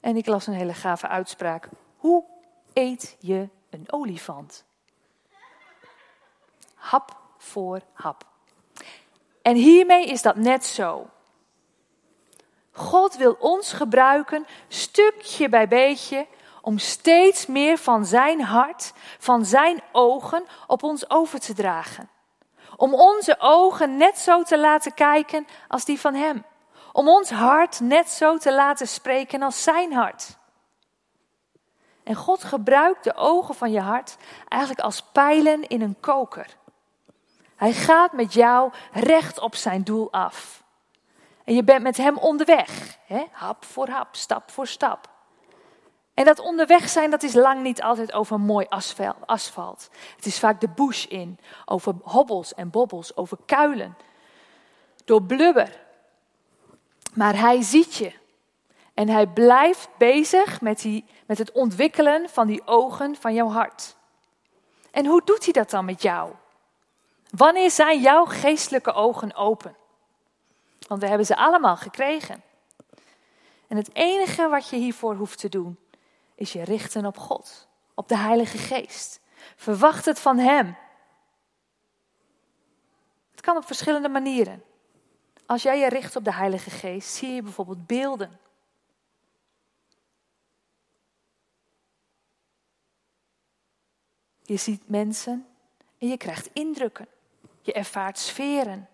En 0.00 0.16
ik 0.16 0.26
las 0.26 0.46
een 0.46 0.54
hele 0.54 0.74
gave 0.74 1.08
uitspraak. 1.08 1.68
Hoe 1.96 2.24
eet 2.72 3.16
je 3.20 3.48
een 3.70 3.84
olifant? 3.92 4.66
hap 6.78 7.16
voor 7.38 7.80
hap. 7.92 8.24
En 9.42 9.54
hiermee 9.54 10.06
is 10.06 10.22
dat 10.22 10.36
net 10.36 10.64
zo. 10.64 11.06
God 12.72 13.16
wil 13.16 13.36
ons 13.40 13.72
gebruiken, 13.72 14.46
stukje 14.68 15.48
bij 15.48 15.68
beetje, 15.68 16.26
om 16.62 16.78
steeds 16.78 17.46
meer 17.46 17.78
van 17.78 18.06
zijn 18.06 18.40
hart, 18.40 18.92
van 19.18 19.44
zijn 19.44 19.82
ogen 19.92 20.44
op 20.66 20.82
ons 20.82 21.10
over 21.10 21.40
te 21.40 21.54
dragen. 21.54 22.08
Om 22.76 22.94
onze 22.94 23.36
ogen 23.38 23.96
net 23.96 24.18
zo 24.18 24.42
te 24.42 24.58
laten 24.58 24.94
kijken 24.94 25.46
als 25.68 25.84
die 25.84 26.00
van 26.00 26.14
hem. 26.14 26.44
Om 26.98 27.08
ons 27.08 27.30
hart 27.30 27.80
net 27.80 28.08
zo 28.08 28.36
te 28.36 28.54
laten 28.54 28.88
spreken 28.88 29.42
als 29.42 29.62
zijn 29.62 29.92
hart. 29.92 30.36
En 32.02 32.14
God 32.14 32.44
gebruikt 32.44 33.04
de 33.04 33.14
ogen 33.14 33.54
van 33.54 33.70
je 33.70 33.80
hart 33.80 34.16
eigenlijk 34.48 34.82
als 34.82 35.02
pijlen 35.02 35.68
in 35.68 35.82
een 35.82 35.96
koker. 36.00 36.56
Hij 37.56 37.72
gaat 37.72 38.12
met 38.12 38.32
jou 38.32 38.72
recht 38.92 39.38
op 39.38 39.54
zijn 39.54 39.84
doel 39.84 40.12
af. 40.12 40.62
En 41.44 41.54
je 41.54 41.64
bent 41.64 41.82
met 41.82 41.96
hem 41.96 42.16
onderweg, 42.16 42.98
hè? 43.06 43.24
hap 43.30 43.64
voor 43.64 43.88
hap, 43.88 44.16
stap 44.16 44.50
voor 44.50 44.66
stap. 44.66 45.08
En 46.14 46.24
dat 46.24 46.38
onderweg 46.38 46.88
zijn, 46.88 47.10
dat 47.10 47.22
is 47.22 47.34
lang 47.34 47.62
niet 47.62 47.82
altijd 47.82 48.12
over 48.12 48.40
mooi 48.40 48.66
asfalt. 49.26 49.90
Het 50.16 50.26
is 50.26 50.38
vaak 50.38 50.60
de 50.60 50.68
bush 50.68 51.04
in, 51.04 51.38
over 51.64 51.94
hobbels 52.02 52.54
en 52.54 52.70
bobbels, 52.70 53.16
over 53.16 53.38
kuilen, 53.46 53.96
door 55.04 55.22
blubber. 55.22 55.86
Maar 57.14 57.38
hij 57.38 57.62
ziet 57.62 57.94
je. 57.94 58.12
En 58.94 59.08
hij 59.08 59.26
blijft 59.26 59.88
bezig 59.98 60.60
met, 60.60 60.80
die, 60.80 61.04
met 61.26 61.38
het 61.38 61.52
ontwikkelen 61.52 62.28
van 62.28 62.46
die 62.46 62.66
ogen 62.66 63.16
van 63.16 63.34
jouw 63.34 63.48
hart. 63.48 63.96
En 64.90 65.06
hoe 65.06 65.22
doet 65.24 65.44
hij 65.44 65.52
dat 65.52 65.70
dan 65.70 65.84
met 65.84 66.02
jou? 66.02 66.32
Wanneer 67.30 67.70
zijn 67.70 68.00
jouw 68.00 68.24
geestelijke 68.24 68.92
ogen 68.92 69.34
open? 69.34 69.76
Want 70.88 71.00
we 71.00 71.06
hebben 71.06 71.26
ze 71.26 71.36
allemaal 71.36 71.76
gekregen. 71.76 72.42
En 73.66 73.76
het 73.76 73.94
enige 73.94 74.48
wat 74.48 74.68
je 74.68 74.76
hiervoor 74.76 75.14
hoeft 75.14 75.38
te 75.38 75.48
doen, 75.48 75.78
is 76.34 76.52
je 76.52 76.64
richten 76.64 77.06
op 77.06 77.18
God, 77.18 77.68
op 77.94 78.08
de 78.08 78.16
Heilige 78.16 78.58
Geest. 78.58 79.20
Verwacht 79.56 80.04
het 80.04 80.20
van 80.20 80.38
Hem. 80.38 80.76
Het 83.30 83.40
kan 83.40 83.56
op 83.56 83.66
verschillende 83.66 84.08
manieren. 84.08 84.62
Als 85.48 85.62
jij 85.62 85.78
je 85.78 85.88
richt 85.88 86.16
op 86.16 86.24
de 86.24 86.32
Heilige 86.32 86.70
Geest, 86.70 87.14
zie 87.14 87.34
je 87.34 87.42
bijvoorbeeld 87.42 87.86
beelden. 87.86 88.38
Je 94.42 94.56
ziet 94.56 94.88
mensen 94.88 95.46
en 95.98 96.08
je 96.08 96.16
krijgt 96.16 96.50
indrukken. 96.52 97.06
Je 97.60 97.72
ervaart 97.72 98.18
sferen. 98.18 98.88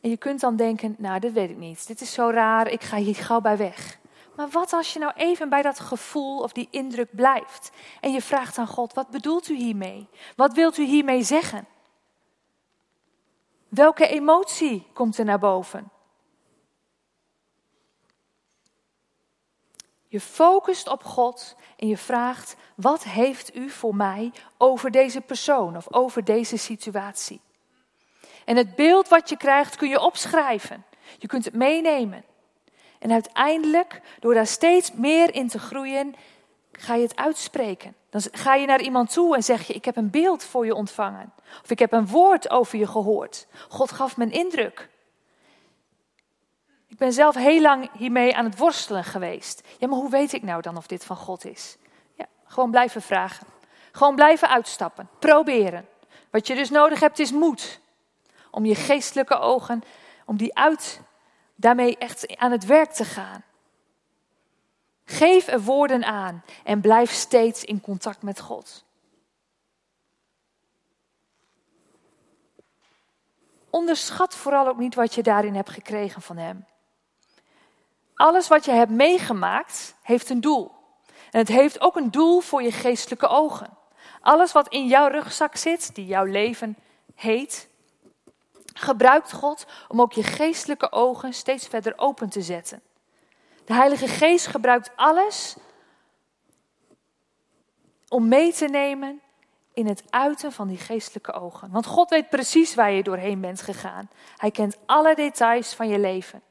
En 0.00 0.10
je 0.10 0.16
kunt 0.16 0.40
dan 0.40 0.56
denken, 0.56 0.94
nou, 0.98 1.20
dit 1.20 1.32
weet 1.32 1.50
ik 1.50 1.56
niet. 1.56 1.86
Dit 1.86 2.00
is 2.00 2.12
zo 2.12 2.30
raar, 2.30 2.68
ik 2.68 2.82
ga 2.82 2.96
hier 2.96 3.14
gauw 3.14 3.40
bij 3.40 3.56
weg. 3.56 3.98
Maar 4.34 4.48
wat 4.48 4.72
als 4.72 4.92
je 4.92 4.98
nou 4.98 5.12
even 5.16 5.48
bij 5.48 5.62
dat 5.62 5.80
gevoel 5.80 6.38
of 6.38 6.52
die 6.52 6.68
indruk 6.70 7.14
blijft 7.14 7.70
en 8.00 8.12
je 8.12 8.22
vraagt 8.22 8.58
aan 8.58 8.66
God, 8.66 8.94
wat 8.94 9.10
bedoelt 9.10 9.48
u 9.48 9.56
hiermee? 9.56 10.08
Wat 10.34 10.54
wilt 10.54 10.78
u 10.78 10.84
hiermee 10.84 11.22
zeggen? 11.22 11.66
Welke 13.76 14.06
emotie 14.06 14.86
komt 14.92 15.18
er 15.18 15.24
naar 15.24 15.38
boven? 15.38 15.90
Je 20.06 20.20
focust 20.20 20.88
op 20.88 21.04
God 21.04 21.56
en 21.76 21.88
je 21.88 21.96
vraagt: 21.96 22.56
wat 22.74 23.04
heeft 23.04 23.56
u 23.56 23.70
voor 23.70 23.96
mij 23.96 24.32
over 24.56 24.90
deze 24.90 25.20
persoon 25.20 25.76
of 25.76 25.92
over 25.92 26.24
deze 26.24 26.56
situatie? 26.56 27.40
En 28.44 28.56
het 28.56 28.74
beeld 28.74 29.08
wat 29.08 29.28
je 29.28 29.36
krijgt 29.36 29.76
kun 29.76 29.88
je 29.88 30.00
opschrijven. 30.00 30.84
Je 31.18 31.26
kunt 31.26 31.44
het 31.44 31.54
meenemen. 31.54 32.24
En 32.98 33.12
uiteindelijk, 33.12 34.00
door 34.20 34.34
daar 34.34 34.46
steeds 34.46 34.92
meer 34.92 35.34
in 35.34 35.48
te 35.48 35.58
groeien, 35.58 36.14
ga 36.78 36.94
je 36.94 37.02
het 37.02 37.16
uitspreken. 37.16 37.94
Dan 38.10 38.20
ga 38.32 38.54
je 38.54 38.66
naar 38.66 38.80
iemand 38.80 39.12
toe 39.12 39.34
en 39.34 39.42
zeg 39.42 39.66
je: 39.66 39.72
Ik 39.72 39.84
heb 39.84 39.96
een 39.96 40.10
beeld 40.10 40.44
voor 40.44 40.66
je 40.66 40.74
ontvangen. 40.74 41.32
Of 41.62 41.70
ik 41.70 41.78
heb 41.78 41.92
een 41.92 42.06
woord 42.06 42.50
over 42.50 42.78
je 42.78 42.86
gehoord. 42.86 43.46
God 43.68 43.92
gaf 43.92 44.16
me 44.16 44.24
een 44.24 44.32
indruk. 44.32 44.88
Ik 46.88 46.96
ben 46.96 47.12
zelf 47.12 47.34
heel 47.34 47.60
lang 47.60 47.90
hiermee 47.92 48.36
aan 48.36 48.44
het 48.44 48.58
worstelen 48.58 49.04
geweest. 49.04 49.62
Ja, 49.78 49.88
maar 49.88 49.98
hoe 49.98 50.10
weet 50.10 50.32
ik 50.32 50.42
nou 50.42 50.62
dan 50.62 50.76
of 50.76 50.86
dit 50.86 51.04
van 51.04 51.16
God 51.16 51.44
is? 51.44 51.76
Ja, 52.14 52.26
gewoon 52.44 52.70
blijven 52.70 53.02
vragen. 53.02 53.46
Gewoon 53.92 54.14
blijven 54.14 54.48
uitstappen. 54.48 55.08
Proberen. 55.18 55.88
Wat 56.30 56.46
je 56.46 56.54
dus 56.54 56.70
nodig 56.70 57.00
hebt 57.00 57.18
is 57.18 57.32
moed. 57.32 57.80
Om 58.50 58.64
je 58.64 58.74
geestelijke 58.74 59.38
ogen, 59.38 59.82
om 60.24 60.36
die 60.36 60.56
uit, 60.56 61.00
daarmee 61.54 61.98
echt 61.98 62.36
aan 62.36 62.50
het 62.50 62.64
werk 62.64 62.92
te 62.92 63.04
gaan. 63.04 63.44
Geef 65.06 65.46
er 65.46 65.60
woorden 65.60 66.04
aan 66.04 66.44
en 66.64 66.80
blijf 66.80 67.10
steeds 67.10 67.64
in 67.64 67.80
contact 67.80 68.22
met 68.22 68.40
God. 68.40 68.84
Onderschat 73.70 74.34
vooral 74.34 74.68
ook 74.68 74.78
niet 74.78 74.94
wat 74.94 75.14
je 75.14 75.22
daarin 75.22 75.54
hebt 75.54 75.70
gekregen 75.70 76.22
van 76.22 76.36
Hem. 76.36 76.66
Alles 78.14 78.48
wat 78.48 78.64
je 78.64 78.70
hebt 78.70 78.90
meegemaakt 78.90 79.94
heeft 80.02 80.30
een 80.30 80.40
doel. 80.40 80.72
En 81.30 81.38
het 81.38 81.48
heeft 81.48 81.80
ook 81.80 81.96
een 81.96 82.10
doel 82.10 82.40
voor 82.40 82.62
je 82.62 82.72
geestelijke 82.72 83.26
ogen. 83.28 83.76
Alles 84.20 84.52
wat 84.52 84.68
in 84.68 84.86
jouw 84.86 85.08
rugzak 85.08 85.56
zit, 85.56 85.94
die 85.94 86.06
jouw 86.06 86.24
leven 86.24 86.76
heet, 87.14 87.68
gebruikt 88.72 89.32
God 89.32 89.66
om 89.88 90.00
ook 90.00 90.12
je 90.12 90.22
geestelijke 90.22 90.92
ogen 90.92 91.32
steeds 91.32 91.66
verder 91.66 91.92
open 91.96 92.28
te 92.28 92.42
zetten. 92.42 92.82
De 93.66 93.74
Heilige 93.74 94.08
Geest 94.08 94.46
gebruikt 94.46 94.90
alles 94.96 95.56
om 98.08 98.28
mee 98.28 98.52
te 98.52 98.66
nemen 98.66 99.20
in 99.72 99.86
het 99.86 100.02
uiten 100.10 100.52
van 100.52 100.68
die 100.68 100.78
geestelijke 100.78 101.32
ogen. 101.32 101.70
Want 101.70 101.86
God 101.86 102.10
weet 102.10 102.28
precies 102.28 102.74
waar 102.74 102.90
je 102.90 103.02
doorheen 103.02 103.40
bent 103.40 103.62
gegaan. 103.62 104.10
Hij 104.36 104.50
kent 104.50 104.76
alle 104.86 105.14
details 105.14 105.74
van 105.74 105.88
je 105.88 105.98
leven. 105.98 106.42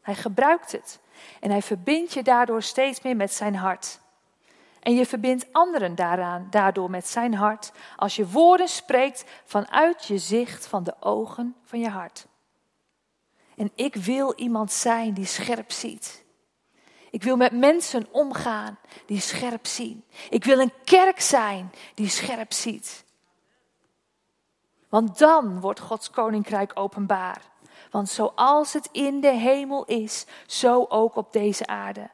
Hij 0.00 0.14
gebruikt 0.14 0.72
het. 0.72 1.00
En 1.40 1.50
hij 1.50 1.62
verbindt 1.62 2.12
je 2.12 2.22
daardoor 2.22 2.62
steeds 2.62 3.02
meer 3.02 3.16
met 3.16 3.32
zijn 3.34 3.54
hart. 3.54 4.00
En 4.80 4.94
je 4.94 5.06
verbindt 5.06 5.52
anderen 5.52 5.94
daaraan, 5.94 6.46
daardoor 6.50 6.90
met 6.90 7.08
zijn 7.08 7.34
hart, 7.34 7.72
als 7.96 8.16
je 8.16 8.28
woorden 8.28 8.68
spreekt 8.68 9.24
vanuit 9.44 10.04
je 10.04 10.18
zicht 10.18 10.66
van 10.66 10.84
de 10.84 10.94
ogen 11.00 11.56
van 11.64 11.80
je 11.80 11.88
hart. 11.88 12.26
En 13.56 13.70
ik 13.74 13.94
wil 13.94 14.32
iemand 14.36 14.72
zijn 14.72 15.14
die 15.14 15.26
scherp 15.26 15.70
ziet. 15.70 16.21
Ik 17.12 17.22
wil 17.22 17.36
met 17.36 17.52
mensen 17.52 18.06
omgaan 18.10 18.78
die 19.06 19.20
scherp 19.20 19.66
zien. 19.66 20.04
Ik 20.30 20.44
wil 20.44 20.58
een 20.58 20.72
kerk 20.84 21.20
zijn 21.20 21.72
die 21.94 22.08
scherp 22.08 22.52
ziet. 22.52 23.04
Want 24.88 25.18
dan 25.18 25.60
wordt 25.60 25.80
Gods 25.80 26.10
koninkrijk 26.10 26.72
openbaar. 26.74 27.42
Want 27.90 28.08
zoals 28.08 28.72
het 28.72 28.88
in 28.92 29.20
de 29.20 29.32
hemel 29.32 29.84
is, 29.84 30.26
zo 30.46 30.86
ook 30.88 31.16
op 31.16 31.32
deze 31.32 31.66
aarde. 31.66 32.10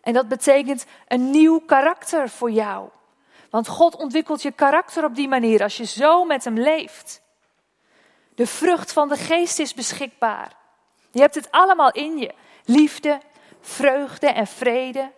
En 0.00 0.12
dat 0.12 0.28
betekent 0.28 0.86
een 1.08 1.30
nieuw 1.30 1.58
karakter 1.58 2.28
voor 2.28 2.50
jou. 2.50 2.88
Want 3.50 3.68
God 3.68 3.96
ontwikkelt 3.96 4.42
je 4.42 4.52
karakter 4.52 5.04
op 5.04 5.14
die 5.14 5.28
manier 5.28 5.62
als 5.62 5.76
je 5.76 5.84
zo 5.84 6.24
met 6.24 6.44
Hem 6.44 6.58
leeft. 6.58 7.22
De 8.34 8.46
vrucht 8.46 8.92
van 8.92 9.08
de 9.08 9.16
geest 9.16 9.58
is 9.58 9.74
beschikbaar. 9.74 10.56
Je 11.10 11.20
hebt 11.20 11.34
het 11.34 11.50
allemaal 11.50 11.92
in 11.92 12.18
je. 12.18 12.34
Liefde, 12.64 13.20
vreugde 13.62 14.26
en 14.26 14.46
vrede, 14.46 15.12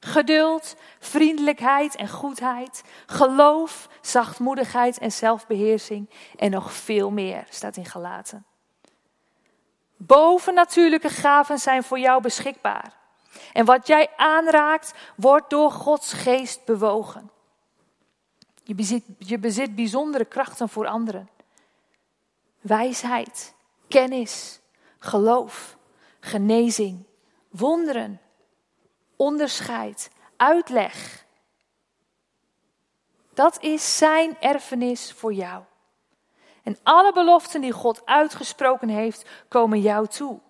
geduld, 0.00 0.76
vriendelijkheid 0.98 1.96
en 1.96 2.08
goedheid, 2.08 2.82
geloof, 3.06 3.88
zachtmoedigheid 4.00 4.98
en 4.98 5.12
zelfbeheersing 5.12 6.10
en 6.36 6.50
nog 6.50 6.72
veel 6.72 7.10
meer, 7.10 7.46
staat 7.48 7.76
in 7.76 7.84
Galaten. 7.84 8.46
Bovennatuurlijke 9.96 11.08
gaven 11.08 11.58
zijn 11.58 11.82
voor 11.82 11.98
jou 11.98 12.22
beschikbaar. 12.22 12.92
En 13.52 13.64
wat 13.64 13.86
jij 13.86 14.08
aanraakt, 14.16 14.94
wordt 15.16 15.50
door 15.50 15.70
Gods 15.70 16.12
geest 16.12 16.64
bewogen. 16.64 17.30
Je 18.62 18.74
bezit, 18.74 19.04
je 19.18 19.38
bezit 19.38 19.74
bijzondere 19.74 20.24
krachten 20.24 20.68
voor 20.68 20.86
anderen. 20.86 21.28
Wijsheid, 22.60 23.54
kennis, 23.88 24.60
geloof, 24.98 25.76
genezing, 26.20 27.04
wonderen, 27.56 28.20
onderscheid, 29.16 30.10
uitleg. 30.36 31.24
Dat 33.34 33.62
is 33.62 33.96
zijn 33.96 34.40
erfenis 34.40 35.12
voor 35.12 35.32
jou. 35.32 35.62
En 36.62 36.78
alle 36.82 37.12
beloften 37.12 37.60
die 37.60 37.72
God 37.72 38.06
uitgesproken 38.06 38.88
heeft, 38.88 39.28
komen 39.48 39.80
jou 39.80 40.06
toe. 40.06 40.40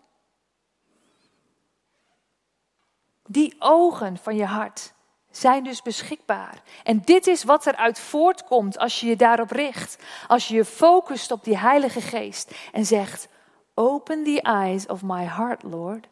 Die 3.27 3.57
ogen 3.59 4.17
van 4.17 4.37
je 4.37 4.45
hart 4.45 4.93
zijn 5.31 5.65
dus 5.65 5.83
beschikbaar. 5.83 6.63
En 6.83 7.01
dit 7.01 7.27
is 7.27 7.45
wat 7.45 7.67
eruit 7.67 7.99
voortkomt 8.01 8.79
als 8.79 9.01
je 9.01 9.07
je 9.07 9.17
daarop 9.17 9.51
richt. 9.51 10.05
Als 10.27 10.49
je 10.49 10.55
je 10.55 10.65
focust 10.65 11.31
op 11.31 11.45
die 11.45 11.59
Heilige 11.59 12.01
Geest 12.01 12.55
en 12.73 12.85
zegt: 12.87 13.29
Open 13.75 14.25
the 14.25 14.43
eyes 14.43 14.87
of 14.87 15.03
my 15.03 15.25
heart, 15.25 15.63
Lord. 15.63 16.07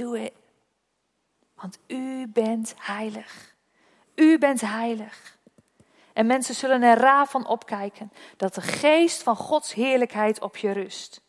Do 0.00 0.12
it. 0.12 0.32
Want 1.54 1.78
u 1.86 2.26
bent 2.28 2.74
heilig. 2.76 3.54
U 4.14 4.38
bent 4.38 4.60
heilig. 4.60 5.38
En 6.12 6.26
mensen 6.26 6.54
zullen 6.54 6.82
er 6.82 6.98
raar 6.98 7.26
van 7.26 7.46
opkijken 7.46 8.12
dat 8.36 8.54
de 8.54 8.60
geest 8.60 9.22
van 9.22 9.36
Gods 9.36 9.74
heerlijkheid 9.74 10.40
op 10.40 10.56
je 10.56 10.70
rust. 10.70 11.22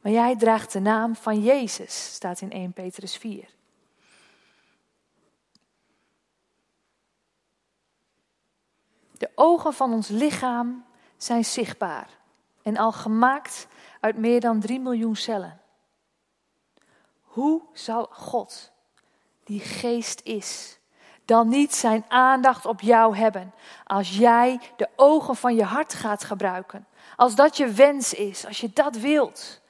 Maar 0.00 0.12
jij 0.12 0.36
draagt 0.36 0.72
de 0.72 0.80
naam 0.80 1.16
van 1.16 1.42
Jezus, 1.42 2.14
staat 2.14 2.40
in 2.40 2.50
1 2.50 2.72
Petrus 2.72 3.16
4. 3.16 3.48
De 9.12 9.30
ogen 9.34 9.72
van 9.72 9.92
ons 9.92 10.08
lichaam 10.08 10.84
zijn 11.16 11.44
zichtbaar 11.44 12.08
en 12.62 12.76
al 12.76 12.92
gemaakt 12.92 13.66
uit 14.00 14.16
meer 14.16 14.40
dan 14.40 14.60
3 14.60 14.80
miljoen 14.80 15.16
cellen. 15.16 15.62
Hoe 17.34 17.62
zal 17.72 18.08
God, 18.10 18.70
die 19.44 19.60
geest 19.60 20.20
is, 20.24 20.78
dan 21.24 21.48
niet 21.48 21.74
zijn 21.74 22.04
aandacht 22.08 22.66
op 22.66 22.80
jou 22.80 23.16
hebben 23.16 23.54
als 23.84 24.16
jij 24.16 24.60
de 24.76 24.88
ogen 24.96 25.36
van 25.36 25.54
je 25.54 25.64
hart 25.64 25.94
gaat 25.94 26.24
gebruiken? 26.24 26.86
Als 27.16 27.34
dat 27.34 27.56
je 27.56 27.66
wens 27.66 28.14
is, 28.14 28.46
als 28.46 28.60
je 28.60 28.70
dat 28.72 28.96
wilt. 28.96 29.60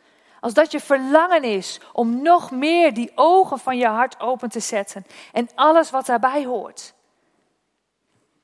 Als 0.40 0.55
dat 0.55 0.72
je 0.72 0.81
verlangen 0.81 1.42
is 1.42 1.81
om 1.92 2.22
nog 2.22 2.50
meer 2.50 2.94
die 2.94 3.12
ogen 3.14 3.59
van 3.59 3.77
je 3.77 3.87
hart 3.87 4.20
open 4.20 4.48
te 4.48 4.61
zetten 4.61 5.07
en 5.33 5.48
alles 5.55 5.90
wat 5.90 6.07
daarbij 6.07 6.44
hoort. 6.44 6.94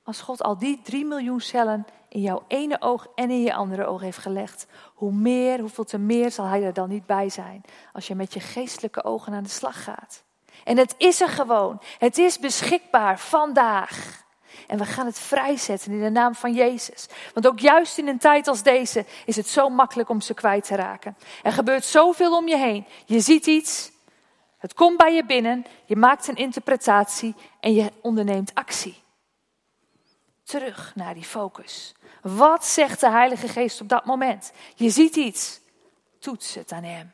Als 0.04 0.20
God 0.20 0.42
al 0.42 0.58
die 0.58 0.80
3 0.82 1.04
miljoen 1.04 1.40
cellen 1.40 1.86
in 2.10 2.20
jouw 2.20 2.42
ene 2.48 2.76
oog 2.80 3.06
en 3.14 3.30
in 3.30 3.42
je 3.42 3.54
andere 3.54 3.86
oog 3.86 4.00
heeft 4.00 4.18
gelegd, 4.18 4.66
hoe 4.94 5.12
meer, 5.12 5.60
hoeveel 5.60 5.84
te 5.84 5.98
meer 5.98 6.30
zal 6.30 6.44
hij 6.44 6.62
er 6.62 6.72
dan 6.72 6.88
niet 6.88 7.06
bij 7.06 7.28
zijn 7.28 7.62
als 7.92 8.06
je 8.06 8.14
met 8.14 8.34
je 8.34 8.40
geestelijke 8.40 9.04
ogen 9.04 9.32
aan 9.32 9.42
de 9.42 9.48
slag 9.48 9.84
gaat. 9.84 10.22
En 10.64 10.76
het 10.76 10.94
is 10.98 11.20
er 11.20 11.28
gewoon. 11.28 11.80
Het 11.98 12.18
is 12.18 12.38
beschikbaar 12.38 13.18
vandaag. 13.18 14.24
En 14.66 14.78
we 14.78 14.84
gaan 14.84 15.06
het 15.06 15.18
vrijzetten 15.18 15.92
in 15.92 16.00
de 16.00 16.10
naam 16.10 16.34
van 16.34 16.52
Jezus. 16.52 17.08
Want 17.34 17.46
ook 17.46 17.58
juist 17.58 17.98
in 17.98 18.08
een 18.08 18.18
tijd 18.18 18.48
als 18.48 18.62
deze 18.62 19.04
is 19.26 19.36
het 19.36 19.48
zo 19.48 19.68
makkelijk 19.68 20.08
om 20.08 20.20
ze 20.20 20.34
kwijt 20.34 20.64
te 20.64 20.76
raken. 20.76 21.16
Er 21.42 21.52
gebeurt 21.52 21.84
zoveel 21.84 22.36
om 22.36 22.48
je 22.48 22.56
heen. 22.56 22.86
Je 23.06 23.20
ziet 23.20 23.46
iets, 23.46 23.92
het 24.58 24.74
komt 24.74 24.96
bij 24.96 25.14
je 25.14 25.26
binnen, 25.26 25.64
je 25.84 25.96
maakt 25.96 26.28
een 26.28 26.36
interpretatie 26.36 27.34
en 27.60 27.72
je 27.72 27.92
onderneemt 28.00 28.54
actie. 28.54 29.02
Terug 30.50 30.92
naar 30.94 31.14
die 31.14 31.24
focus. 31.24 31.94
Wat 32.22 32.64
zegt 32.64 33.00
de 33.00 33.10
Heilige 33.10 33.48
Geest 33.48 33.80
op 33.80 33.88
dat 33.88 34.04
moment? 34.04 34.52
Je 34.74 34.90
ziet 34.90 35.16
iets, 35.16 35.60
toets 36.18 36.54
het 36.54 36.72
aan 36.72 36.82
Hem. 36.82 37.12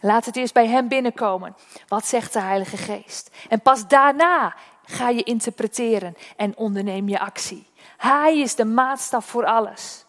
Laat 0.00 0.24
het 0.24 0.36
eerst 0.36 0.54
bij 0.54 0.66
Hem 0.66 0.88
binnenkomen. 0.88 1.56
Wat 1.88 2.06
zegt 2.06 2.32
de 2.32 2.40
Heilige 2.40 2.76
Geest? 2.76 3.30
En 3.48 3.60
pas 3.60 3.88
daarna 3.88 4.54
ga 4.84 5.08
je 5.08 5.22
interpreteren 5.22 6.16
en 6.36 6.56
onderneem 6.56 7.08
je 7.08 7.18
actie. 7.18 7.66
Hij 7.96 8.38
is 8.38 8.54
de 8.54 8.64
maatstaf 8.64 9.26
voor 9.26 9.46
alles. 9.46 10.04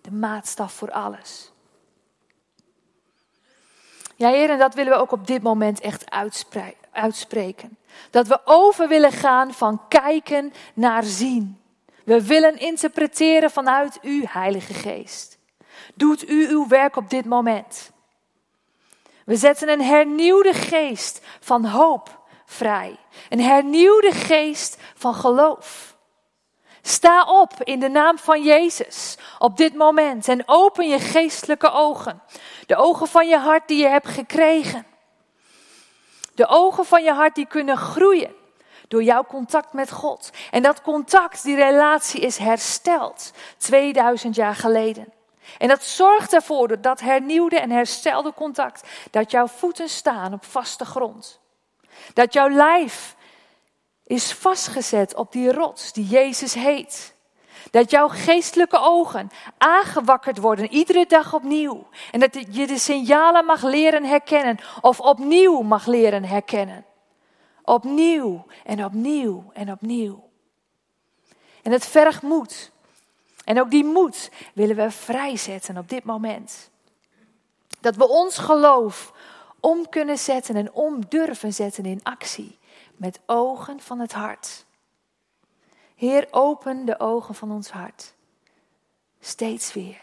De 0.00 0.12
maatstaf 0.12 0.72
voor 0.72 0.90
alles. 0.90 1.52
Ja, 4.14 4.28
Heer, 4.28 4.50
en 4.50 4.58
dat 4.58 4.74
willen 4.74 4.92
we 4.92 4.98
ook 4.98 5.12
op 5.12 5.26
dit 5.26 5.42
moment 5.42 5.80
echt 5.80 6.10
uitspreken. 6.90 7.78
Dat 8.10 8.26
we 8.26 8.40
over 8.44 8.88
willen 8.88 9.12
gaan 9.12 9.52
van 9.52 9.88
kijken 9.88 10.52
naar 10.74 11.04
zien. 11.04 11.64
We 12.06 12.26
willen 12.26 12.58
interpreteren 12.58 13.50
vanuit 13.50 13.98
U, 14.02 14.24
Heilige 14.28 14.74
Geest. 14.74 15.38
Doet 15.94 16.28
U 16.28 16.48
uw 16.48 16.68
werk 16.68 16.96
op 16.96 17.10
dit 17.10 17.24
moment. 17.24 17.90
We 19.24 19.36
zetten 19.36 19.68
een 19.68 19.82
hernieuwde 19.82 20.52
geest 20.52 21.20
van 21.40 21.64
hoop 21.64 22.20
vrij. 22.44 22.96
Een 23.28 23.40
hernieuwde 23.40 24.12
geest 24.12 24.78
van 24.94 25.14
geloof. 25.14 25.96
Sta 26.82 27.24
op 27.24 27.52
in 27.62 27.80
de 27.80 27.88
naam 27.88 28.18
van 28.18 28.42
Jezus 28.42 29.18
op 29.38 29.56
dit 29.56 29.74
moment 29.74 30.28
en 30.28 30.42
open 30.46 30.88
je 30.88 30.98
geestelijke 30.98 31.70
ogen. 31.70 32.22
De 32.66 32.76
ogen 32.76 33.06
van 33.06 33.28
je 33.28 33.38
hart 33.38 33.68
die 33.68 33.78
je 33.78 33.88
hebt 33.88 34.08
gekregen. 34.08 34.86
De 36.34 36.46
ogen 36.46 36.84
van 36.84 37.02
je 37.02 37.12
hart 37.12 37.34
die 37.34 37.46
kunnen 37.46 37.76
groeien 37.76 38.35
door 38.88 39.02
jouw 39.02 39.24
contact 39.24 39.72
met 39.72 39.90
God. 39.90 40.30
En 40.50 40.62
dat 40.62 40.82
contact, 40.82 41.42
die 41.42 41.56
relatie 41.56 42.20
is 42.20 42.36
hersteld 42.36 43.32
2000 43.56 44.34
jaar 44.34 44.54
geleden. 44.54 45.12
En 45.58 45.68
dat 45.68 45.82
zorgt 45.82 46.32
ervoor, 46.32 46.80
dat 46.80 47.00
hernieuwde 47.00 47.60
en 47.60 47.70
herstelde 47.70 48.32
contact, 48.34 48.88
dat 49.10 49.30
jouw 49.30 49.46
voeten 49.46 49.88
staan 49.88 50.32
op 50.32 50.44
vaste 50.44 50.84
grond. 50.84 51.40
Dat 52.12 52.32
jouw 52.32 52.48
lijf 52.48 53.16
is 54.04 54.32
vastgezet 54.32 55.14
op 55.14 55.32
die 55.32 55.52
rots 55.52 55.92
die 55.92 56.06
Jezus 56.06 56.54
heet. 56.54 57.14
Dat 57.70 57.90
jouw 57.90 58.08
geestelijke 58.08 58.78
ogen 58.78 59.30
aangewakkerd 59.58 60.38
worden, 60.38 60.70
iedere 60.70 61.06
dag 61.06 61.34
opnieuw. 61.34 61.86
En 62.10 62.20
dat 62.20 62.34
je 62.50 62.66
de 62.66 62.78
signalen 62.78 63.44
mag 63.44 63.62
leren 63.62 64.04
herkennen 64.04 64.58
of 64.80 65.00
opnieuw 65.00 65.60
mag 65.60 65.86
leren 65.86 66.24
herkennen. 66.24 66.84
Opnieuw 67.68 68.46
en 68.64 68.84
opnieuw 68.84 69.50
en 69.52 69.70
opnieuw. 69.70 70.28
En 71.62 71.72
het 71.72 71.86
vergt 71.86 72.22
moed. 72.22 72.70
En 73.44 73.60
ook 73.60 73.70
die 73.70 73.84
moed 73.84 74.30
willen 74.54 74.76
we 74.76 74.90
vrijzetten 74.90 75.76
op 75.76 75.88
dit 75.88 76.04
moment. 76.04 76.70
Dat 77.80 77.96
we 77.96 78.08
ons 78.08 78.38
geloof 78.38 79.12
om 79.60 79.88
kunnen 79.88 80.18
zetten 80.18 80.56
en 80.56 80.72
om 80.72 81.06
durven 81.08 81.52
zetten 81.52 81.84
in 81.84 82.00
actie. 82.02 82.58
Met 82.96 83.20
ogen 83.26 83.80
van 83.80 83.98
het 83.98 84.12
hart. 84.12 84.64
Heer, 85.94 86.28
open 86.30 86.84
de 86.84 87.00
ogen 87.00 87.34
van 87.34 87.50
ons 87.50 87.70
hart. 87.70 88.14
Steeds 89.20 89.72
weer. 89.72 90.00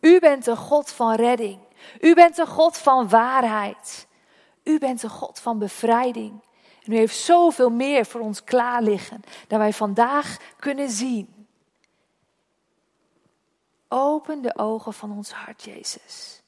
U 0.00 0.18
bent 0.18 0.44
de 0.44 0.56
God 0.56 0.90
van 0.90 1.14
redding. 1.14 1.58
U 2.00 2.14
bent 2.14 2.36
de 2.36 2.46
God 2.46 2.78
van 2.78 3.08
waarheid. 3.08 4.06
U 4.64 4.78
bent 4.78 5.00
de 5.00 5.08
God 5.08 5.40
van 5.40 5.58
bevrijding. 5.58 6.42
U 6.90 6.96
heeft 6.96 7.16
zoveel 7.16 7.70
meer 7.70 8.06
voor 8.06 8.20
ons 8.20 8.44
klaar 8.44 8.82
liggen 8.82 9.22
dan 9.48 9.58
wij 9.58 9.72
vandaag 9.72 10.36
kunnen 10.58 10.90
zien. 10.90 11.46
Open 13.88 14.42
de 14.42 14.56
ogen 14.56 14.92
van 14.92 15.12
ons 15.12 15.32
hart, 15.32 15.62
Jezus. 15.62 16.42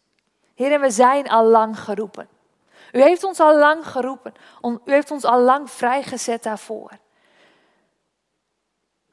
Heer, 0.54 0.80
we 0.80 0.90
zijn 0.90 1.28
al 1.28 1.44
lang 1.44 1.80
geroepen. 1.80 2.28
U 2.92 3.02
heeft 3.02 3.24
ons 3.24 3.40
al 3.40 3.58
lang 3.58 3.86
geroepen. 3.86 4.34
U 4.62 4.92
heeft 4.92 5.10
ons 5.10 5.24
al 5.24 5.40
lang 5.40 5.70
vrijgezet 5.70 6.42
daarvoor. 6.42 6.90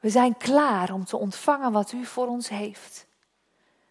We 0.00 0.10
zijn 0.10 0.36
klaar 0.36 0.92
om 0.92 1.04
te 1.04 1.16
ontvangen 1.16 1.72
wat 1.72 1.92
u 1.92 2.04
voor 2.04 2.26
ons 2.26 2.48
heeft. 2.48 3.06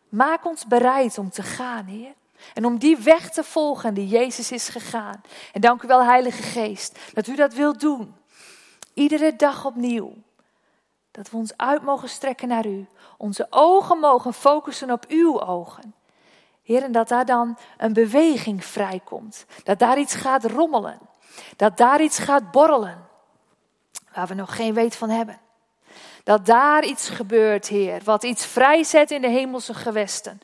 Maak 0.09 0.45
ons 0.45 0.65
bereid 0.65 1.17
om 1.17 1.29
te 1.29 1.43
gaan, 1.43 1.85
Heer. 1.85 2.13
En 2.53 2.65
om 2.65 2.77
die 2.77 2.97
weg 2.97 3.29
te 3.29 3.43
volgen 3.43 3.93
die 3.93 4.07
Jezus 4.07 4.51
is 4.51 4.69
gegaan. 4.69 5.21
En 5.53 5.61
dank 5.61 5.81
u 5.83 5.87
wel, 5.87 6.03
Heilige 6.03 6.41
Geest, 6.41 6.99
dat 7.13 7.27
u 7.27 7.35
dat 7.35 7.53
wilt 7.53 7.79
doen. 7.79 8.15
Iedere 8.93 9.35
dag 9.35 9.65
opnieuw. 9.65 10.13
Dat 11.11 11.29
we 11.29 11.37
ons 11.37 11.57
uit 11.57 11.81
mogen 11.81 12.09
strekken 12.09 12.47
naar 12.47 12.65
u. 12.65 12.87
Onze 13.17 13.47
ogen 13.49 13.99
mogen 13.99 14.33
focussen 14.33 14.91
op 14.91 15.05
uw 15.07 15.41
ogen. 15.41 15.93
Heer, 16.63 16.83
en 16.83 16.91
dat 16.91 17.07
daar 17.07 17.25
dan 17.25 17.57
een 17.77 17.93
beweging 17.93 18.65
vrijkomt. 18.65 19.45
Dat 19.63 19.79
daar 19.79 19.99
iets 19.99 20.15
gaat 20.15 20.45
rommelen. 20.45 20.99
Dat 21.55 21.77
daar 21.77 22.01
iets 22.01 22.19
gaat 22.19 22.51
borrelen. 22.51 23.07
Waar 24.13 24.27
we 24.27 24.33
nog 24.33 24.55
geen 24.55 24.73
weet 24.73 24.95
van 24.95 25.09
hebben. 25.09 25.39
Dat 26.23 26.45
daar 26.45 26.85
iets 26.85 27.09
gebeurt, 27.09 27.67
Heer. 27.67 28.01
Wat 28.03 28.23
iets 28.23 28.45
vrijzet 28.45 29.11
in 29.11 29.21
de 29.21 29.29
hemelse 29.29 29.73
gewesten. 29.73 30.41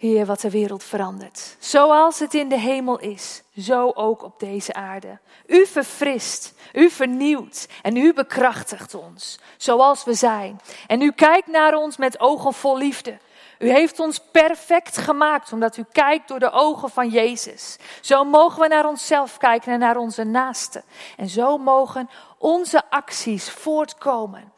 Heer, 0.00 0.26
wat 0.26 0.40
de 0.40 0.50
wereld 0.50 0.84
verandert. 0.84 1.56
Zoals 1.58 2.18
het 2.18 2.34
in 2.34 2.48
de 2.48 2.58
hemel 2.58 2.98
is, 2.98 3.42
zo 3.56 3.90
ook 3.94 4.22
op 4.22 4.38
deze 4.38 4.72
aarde. 4.74 5.18
U 5.46 5.66
verfrist, 5.66 6.54
u 6.72 6.90
vernieuwt 6.90 7.68
en 7.82 7.96
u 7.96 8.12
bekrachtigt 8.12 8.94
ons, 8.94 9.38
zoals 9.56 10.04
we 10.04 10.14
zijn. 10.14 10.60
En 10.86 11.02
u 11.02 11.12
kijkt 11.12 11.46
naar 11.46 11.74
ons 11.74 11.96
met 11.96 12.20
ogen 12.20 12.52
vol 12.52 12.76
liefde. 12.76 13.18
U 13.58 13.70
heeft 13.70 14.00
ons 14.00 14.18
perfect 14.32 14.96
gemaakt, 14.96 15.52
omdat 15.52 15.76
u 15.76 15.84
kijkt 15.92 16.28
door 16.28 16.38
de 16.38 16.50
ogen 16.50 16.90
van 16.90 17.08
Jezus. 17.08 17.76
Zo 18.00 18.24
mogen 18.24 18.60
we 18.60 18.68
naar 18.68 18.88
onszelf 18.88 19.36
kijken 19.36 19.72
en 19.72 19.78
naar 19.78 19.96
onze 19.96 20.24
naasten. 20.24 20.84
En 21.16 21.28
zo 21.28 21.58
mogen 21.58 22.10
onze 22.38 22.82
acties 22.90 23.50
voortkomen 23.50 24.52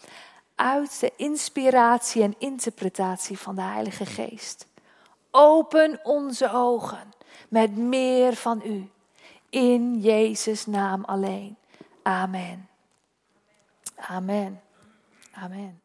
uit 0.55 1.01
de 1.01 1.13
inspiratie 1.17 2.23
en 2.23 2.35
interpretatie 2.39 3.39
van 3.39 3.55
de 3.55 3.63
Heilige 3.63 4.07
Geest. 4.07 4.71
Open 5.35 6.01
onze 6.03 6.53
ogen 6.53 7.13
met 7.49 7.77
meer 7.77 8.35
van 8.35 8.63
u. 8.65 8.91
In 9.51 10.01
Jezus' 10.01 10.67
naam 10.67 11.05
alleen. 11.05 11.57
Amen. 12.03 12.69
Amen. 13.97 14.63
Amen. 15.33 15.82